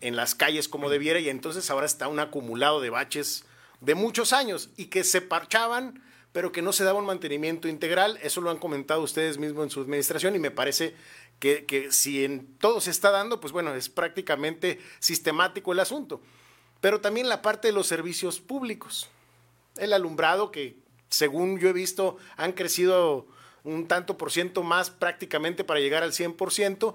[0.00, 3.44] en las calles como debiera y entonces ahora está un acumulado de baches
[3.82, 6.02] de muchos años y que se parchaban,
[6.32, 8.18] pero que no se daba un mantenimiento integral.
[8.22, 10.96] Eso lo han comentado ustedes mismos en su administración y me parece
[11.38, 16.22] que, que si en todo se está dando, pues bueno, es prácticamente sistemático el asunto.
[16.80, 19.06] Pero también la parte de los servicios públicos.
[19.76, 23.26] El alumbrado que según yo he visto, han crecido
[23.64, 26.94] un tanto por ciento más prácticamente para llegar al 100%,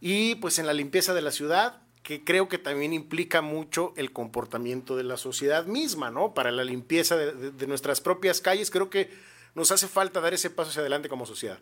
[0.00, 4.12] y pues en la limpieza de la ciudad, que creo que también implica mucho el
[4.12, 6.34] comportamiento de la sociedad misma, ¿no?
[6.34, 9.10] Para la limpieza de, nuestras propias calles, creo que
[9.54, 11.58] nos hace falta dar ese paso hacia adelante como sociedad.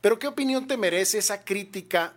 [0.00, 2.14] Pero ¿qué opinión te merece esa crítica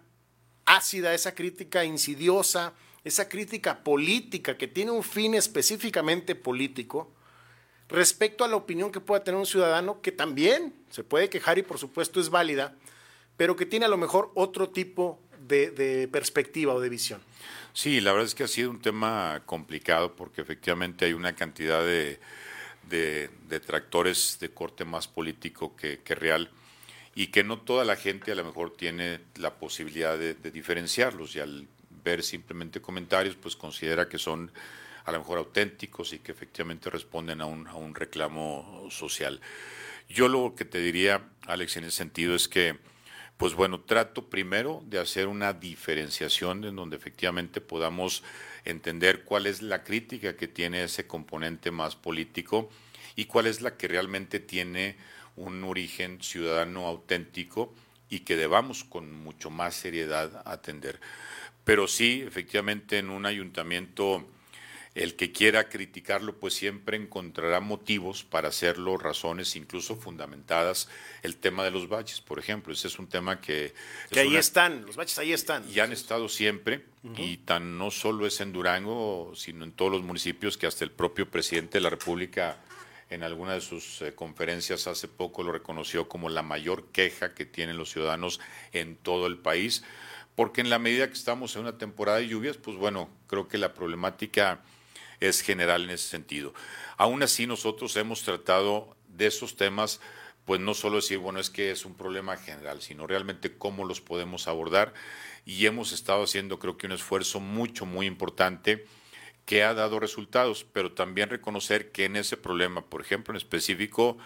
[0.65, 2.73] ácida, esa crítica insidiosa,
[3.03, 7.11] esa crítica política que tiene un fin específicamente político?
[7.91, 11.63] Respecto a la opinión que pueda tener un ciudadano que también se puede quejar y
[11.63, 12.75] por supuesto es válida,
[13.37, 17.21] pero que tiene a lo mejor otro tipo de, perspectiva o de visión.
[17.73, 21.83] Sí, la verdad es que ha sido un tema complicado porque efectivamente hay una cantidad
[21.83, 22.19] de,
[23.47, 26.49] detractores de corte más político que, real
[27.15, 31.35] y que no toda la gente a lo mejor tiene la posibilidad de, de diferenciarlos
[31.35, 31.67] y al
[32.03, 34.51] ver simplemente comentarios pues considera que son
[35.05, 39.41] a lo mejor auténticos y que efectivamente responden a un, a un reclamo social.
[40.09, 42.77] Yo lo que te diría, Alex, en ese sentido es que,
[43.37, 48.23] pues bueno, trato primero de hacer una diferenciación en donde efectivamente podamos
[48.65, 52.69] entender cuál es la crítica que tiene ese componente más político
[53.15, 54.97] y cuál es la que realmente tiene
[55.35, 57.73] un origen ciudadano auténtico
[58.09, 60.99] y que debamos con mucho más seriedad atender.
[61.63, 64.27] Pero sí, efectivamente, en un ayuntamiento
[64.93, 70.89] el que quiera criticarlo, pues siempre encontrará motivos para hacerlo, razones incluso fundamentadas.
[71.23, 73.73] El tema de los baches, por ejemplo, ese es un tema que...
[74.09, 75.63] Que ahí están, los baches ahí están.
[75.71, 76.83] Y han estado siempre,
[77.15, 80.91] y tan no solo es en Durango, sino en todos los municipios que hasta el
[80.91, 82.57] propio presidente de la República
[83.09, 87.45] en alguna de sus eh, conferencias hace poco lo reconoció como la mayor queja que
[87.45, 88.39] tienen los ciudadanos
[88.71, 89.83] en todo el país,
[90.35, 93.57] porque en la medida que estamos en una temporada de lluvias, pues bueno, creo que
[93.57, 94.61] la problemática
[95.21, 96.53] es general en ese sentido.
[96.97, 100.01] Aún así, nosotros hemos tratado de esos temas,
[100.43, 104.01] pues no solo decir, bueno, es que es un problema general, sino realmente cómo los
[104.01, 104.93] podemos abordar.
[105.45, 108.85] Y hemos estado haciendo, creo que, un esfuerzo mucho, muy importante
[109.45, 114.17] que ha dado resultados, pero también reconocer que en ese problema, por ejemplo, en específico,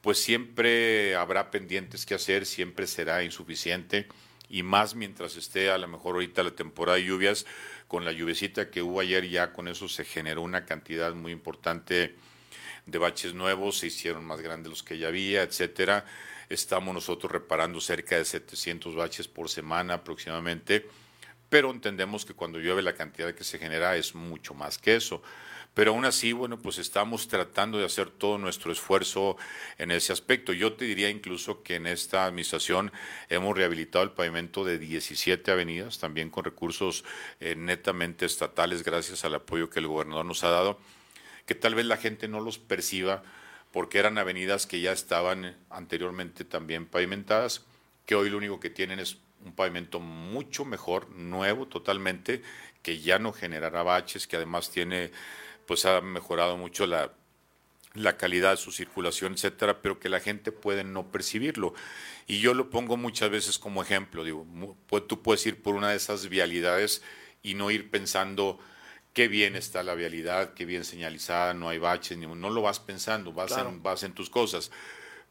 [0.00, 4.08] pues siempre habrá pendientes que hacer, siempre será insuficiente
[4.48, 7.46] y más mientras esté a lo mejor ahorita la temporada de lluvias,
[7.86, 12.14] con la lluvecita que hubo ayer ya con eso se generó una cantidad muy importante
[12.86, 16.06] de baches nuevos, se hicieron más grandes los que ya había, etcétera.
[16.48, 20.88] Estamos nosotros reparando cerca de 700 baches por semana aproximadamente,
[21.50, 25.22] pero entendemos que cuando llueve la cantidad que se genera es mucho más que eso.
[25.78, 29.36] Pero aún así, bueno, pues estamos tratando de hacer todo nuestro esfuerzo
[29.78, 30.52] en ese aspecto.
[30.52, 32.90] Yo te diría incluso que en esta administración
[33.28, 37.04] hemos rehabilitado el pavimento de 17 avenidas, también con recursos
[37.38, 40.80] eh, netamente estatales, gracias al apoyo que el gobernador nos ha dado,
[41.46, 43.22] que tal vez la gente no los perciba
[43.70, 47.64] porque eran avenidas que ya estaban anteriormente también pavimentadas,
[48.04, 52.42] que hoy lo único que tienen es un pavimento mucho mejor, nuevo totalmente,
[52.82, 55.12] que ya no generará baches, que además tiene
[55.68, 57.12] pues ha mejorado mucho la,
[57.92, 61.74] la calidad de su circulación, etcétera, pero que la gente puede no percibirlo.
[62.26, 64.46] Y yo lo pongo muchas veces como ejemplo, digo,
[65.06, 67.02] tú puedes ir por una de esas vialidades
[67.42, 68.58] y no ir pensando
[69.12, 73.34] qué bien está la vialidad, qué bien señalizada, no hay baches, no lo vas pensando,
[73.34, 74.70] vas, en, vas en tus cosas.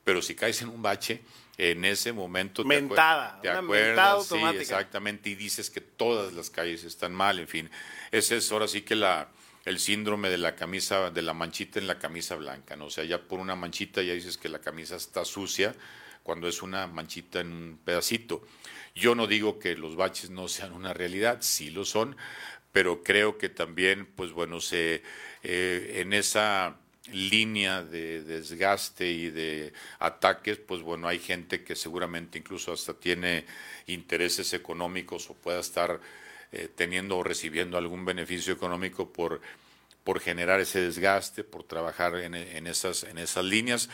[0.04, 1.24] Pero si caes en un bache,
[1.58, 7.12] en ese momento mentada, te, acuerdas, sí, exactamente, y dices que todas las calles están
[7.12, 7.72] mal, en fin.
[8.12, 9.30] Ese es ahora sí que la,
[9.68, 12.86] el síndrome de la camisa, de la manchita en la camisa blanca, ¿no?
[12.86, 15.76] O sea, ya por una manchita ya dices que la camisa está sucia
[16.24, 18.48] cuando es una manchita en un pedacito.
[18.96, 22.16] Yo no digo que los baches no sean una realidad, sí lo son,
[22.72, 25.04] pero creo que también, pues bueno, se,
[25.44, 26.78] eh, en esa
[27.12, 33.46] línea de desgaste y de ataques, pues bueno, hay gente que seguramente incluso hasta tiene
[33.88, 36.00] intereses económicos o pueda estar
[36.52, 39.42] eh, teniendo o recibiendo algún beneficio económico por,
[40.04, 43.90] por generar ese desgaste, por trabajar en, en, esas, en esas líneas.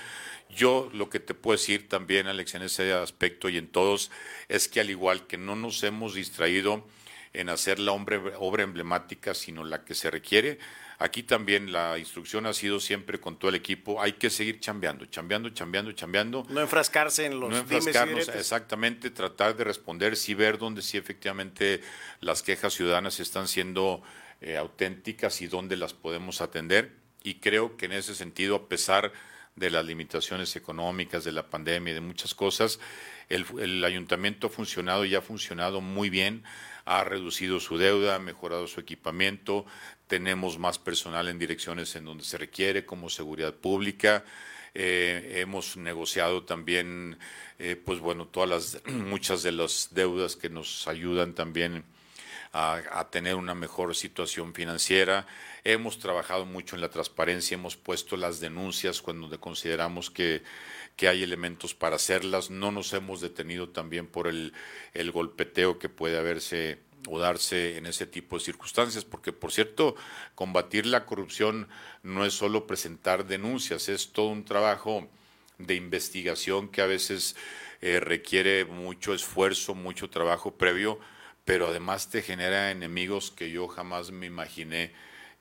[0.49, 4.11] Yo lo que te puedo decir también, Alex, en ese aspecto y en todos,
[4.47, 6.85] es que al igual que no nos hemos distraído
[7.33, 10.59] en hacer la obra emblemática, sino la que se requiere,
[10.99, 15.05] Aquí también la instrucción ha sido siempre con todo el equipo, hay que seguir chambeando,
[15.05, 16.45] chambeando, chambeando, chambeando.
[16.49, 21.81] No enfrascarse en los No enfrascarnos, exactamente, tratar de responder, sí ver dónde sí efectivamente
[22.21, 24.03] las quejas ciudadanas están siendo
[24.41, 26.91] eh, auténticas y dónde las podemos atender.
[27.23, 29.11] Y creo que en ese sentido, a pesar
[29.55, 32.79] de las limitaciones económicas, de la pandemia y de muchas cosas,
[33.29, 36.43] el, el ayuntamiento ha funcionado y ha funcionado muy bien
[36.85, 39.65] ha reducido su deuda, ha mejorado su equipamiento,
[40.13, 44.23] tenemos más personal en direcciones en donde se requiere, como seguridad pública.
[44.75, 47.17] Eh, hemos negociado también,
[47.57, 51.83] eh, pues bueno, todas las, muchas de las deudas que nos ayudan también
[52.51, 55.25] a, tener una mejor situación financiera.
[55.63, 60.43] Hemos trabajado mucho en la transparencia, hemos puesto las denuncias cuando consideramos que
[60.95, 62.51] que hay elementos para hacerlas.
[62.51, 66.77] No nos hemos detenido también por el golpeteo que puede haberse
[67.07, 69.95] o darse en ese tipo de circunstancias, porque por cierto,
[70.35, 71.67] combatir la corrupción
[72.01, 75.07] no es solo presentar denuncias, es todo un trabajo
[75.57, 77.35] de investigación que a veces
[77.81, 80.99] eh, requiere mucho esfuerzo, mucho trabajo previo,
[81.45, 84.91] pero además te genera enemigos que yo jamás me imaginé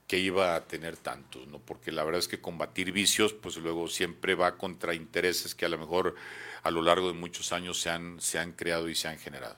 [0.09, 1.59] que iba a tener tantos, ¿no?
[1.59, 5.69] Porque la verdad es que combatir vicios, pues luego siempre va contra intereses que a
[5.69, 6.17] lo mejor
[6.63, 9.57] a lo largo de muchos años se han, se han creado y se han generado.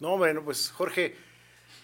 [0.00, 1.16] No, bueno, pues Jorge,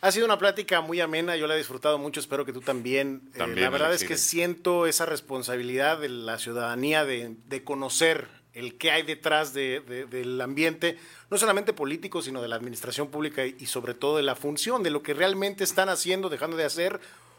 [0.00, 3.30] ha sido una plática muy amena, yo la he disfrutado mucho, espero que tú también.
[3.34, 8.78] Eh, la verdad es que siento esa responsabilidad de la ciudadanía de, de conocer el
[8.78, 10.98] qué hay detrás de, del ambiente,
[11.30, 14.88] no solamente político, sino de la administración pública y sobre todo de la función, de
[14.88, 16.98] lo que realmente están haciendo, dejando de hacer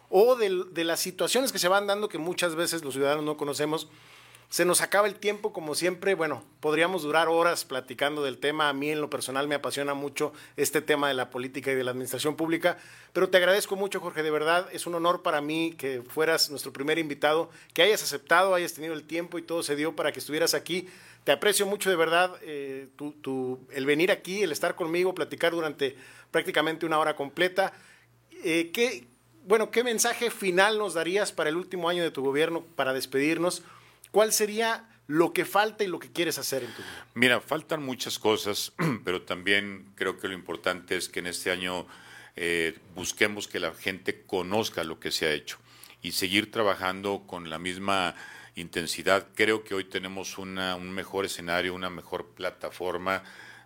[0.09, 3.89] o de, las situaciones que se van dando que muchas veces los ciudadanos no conocemos.
[4.49, 6.15] Se nos acaba el tiempo, como siempre.
[6.15, 8.69] Bueno, podríamos durar horas platicando del tema.
[8.69, 11.83] A mí, en lo personal, me apasiona mucho este tema de la política y de
[11.83, 12.77] la administración pública.
[13.11, 14.23] Pero te agradezco mucho, Jorge.
[14.23, 18.55] De verdad, es un honor para mí que fueras nuestro primer invitado, que hayas aceptado,
[18.55, 20.87] hayas tenido el tiempo y todo se dio para que estuvieras aquí.
[21.25, 22.87] Te aprecio mucho, de verdad, eh,
[23.71, 25.97] el venir aquí, el estar conmigo, platicar durante
[26.31, 27.73] prácticamente una hora completa.
[28.45, 29.07] Eh, ¿qué,
[29.45, 33.63] bueno, ¿qué mensaje final nos darías para el último año de tu gobierno para despedirnos?
[34.11, 37.05] ¿Cuál sería lo que falta y lo que quieres hacer en tu vida?
[37.13, 41.87] Mira, faltan muchas cosas, pero también creo que lo importante es que en este año
[42.35, 45.57] eh, busquemos que la gente conozca lo que se ha hecho
[46.01, 48.15] y seguir trabajando con la misma
[48.55, 49.27] intensidad.
[49.35, 53.23] Creo que hoy tenemos un mejor escenario, una mejor plataforma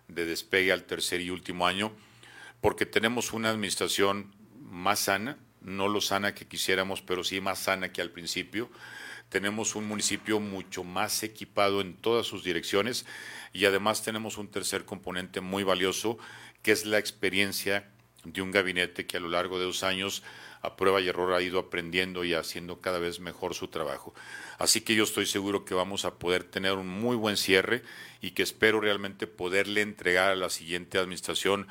[0.08, 1.92] de despegue al tercer y último año,
[2.60, 7.92] porque tenemos una administración más sana, no lo sana que quisiéramos, pero sí más sana
[7.92, 8.70] que al principio.
[9.32, 13.06] Tenemos un municipio mucho más equipado en todas sus direcciones
[13.54, 16.18] y además tenemos un tercer componente muy valioso,
[16.60, 17.88] que es la experiencia
[18.24, 20.22] de un gabinete que a lo largo de dos años
[20.60, 24.14] a prueba y error ha ido aprendiendo y haciendo cada vez mejor su trabajo.
[24.58, 27.82] Así que yo estoy seguro que vamos a poder tener un muy buen cierre
[28.20, 31.68] y que espero realmente poderle entregar a la siguiente administración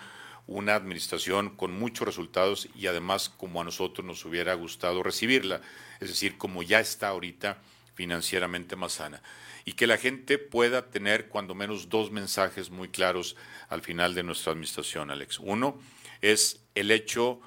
[0.52, 5.62] una administración con muchos resultados y además como a nosotros nos hubiera gustado recibirla,
[6.00, 7.62] es decir, como ya está ahorita
[7.96, 9.22] financieramente más sana.
[9.64, 13.36] Y que la gente pueda tener cuando menos dos mensajes muy claros
[13.70, 15.40] al final de nuestra administración, Alex.
[15.40, 15.80] Uno
[16.22, 17.40] es el hecho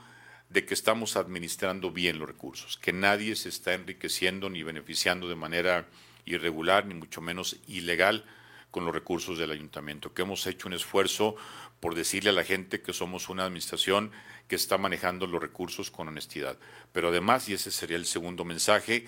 [0.49, 5.35] de que estamos administrando bien los recursos, que nadie se está enriqueciendo ni beneficiando de
[5.35, 5.89] manera
[6.25, 8.25] irregular, ni mucho menos ilegal
[8.71, 11.37] con los recursos del ayuntamiento, que hemos hecho un esfuerzo
[11.85, 14.11] por decirle a la gente que somos una administración
[14.49, 16.57] que está manejando los recursos con honestidad.
[16.93, 19.05] Pero además, y ese sería el segundo mensaje,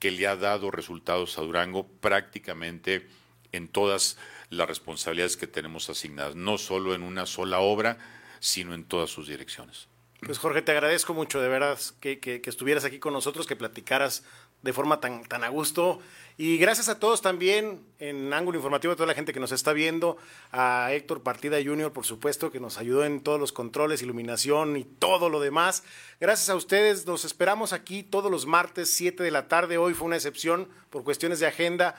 [0.00, 3.06] que le ha dado resultados a Durango prácticamente
[3.52, 4.18] en todas
[4.50, 7.96] las responsabilidades que tenemos asignadas, no solo en una sola obra,
[8.40, 9.86] sino en todas sus direcciones.
[10.18, 14.24] Pues Jorge, te agradezco mucho, de verdad, que, que, estuvieras aquí con nosotros, que platicaras
[14.66, 16.00] de forma tan, tan a gusto.
[16.36, 19.72] Y gracias a todos también en Ángulo Informativo, a toda la gente que nos está
[19.72, 20.18] viendo,
[20.52, 24.84] a Héctor Partida Junior, por supuesto, que nos ayudó en todos los controles, iluminación y
[24.84, 25.82] todo lo demás.
[26.20, 29.78] Gracias a ustedes, nos esperamos aquí todos los martes, 7 de la tarde.
[29.78, 31.94] Hoy fue una excepción por cuestiones de agenda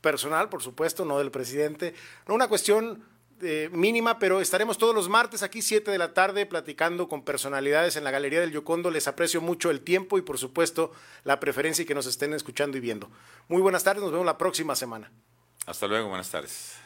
[0.00, 1.94] personal, por supuesto, no del presidente.
[2.26, 3.04] No una cuestión
[3.72, 8.04] mínima, pero estaremos todos los martes aquí 7 de la tarde platicando con personalidades en
[8.04, 8.90] la Galería del Yocondo.
[8.90, 10.92] Les aprecio mucho el tiempo y por supuesto
[11.24, 13.10] la preferencia y que nos estén escuchando y viendo.
[13.48, 15.10] Muy buenas tardes, nos vemos la próxima semana.
[15.66, 16.78] Hasta luego, buenas tardes.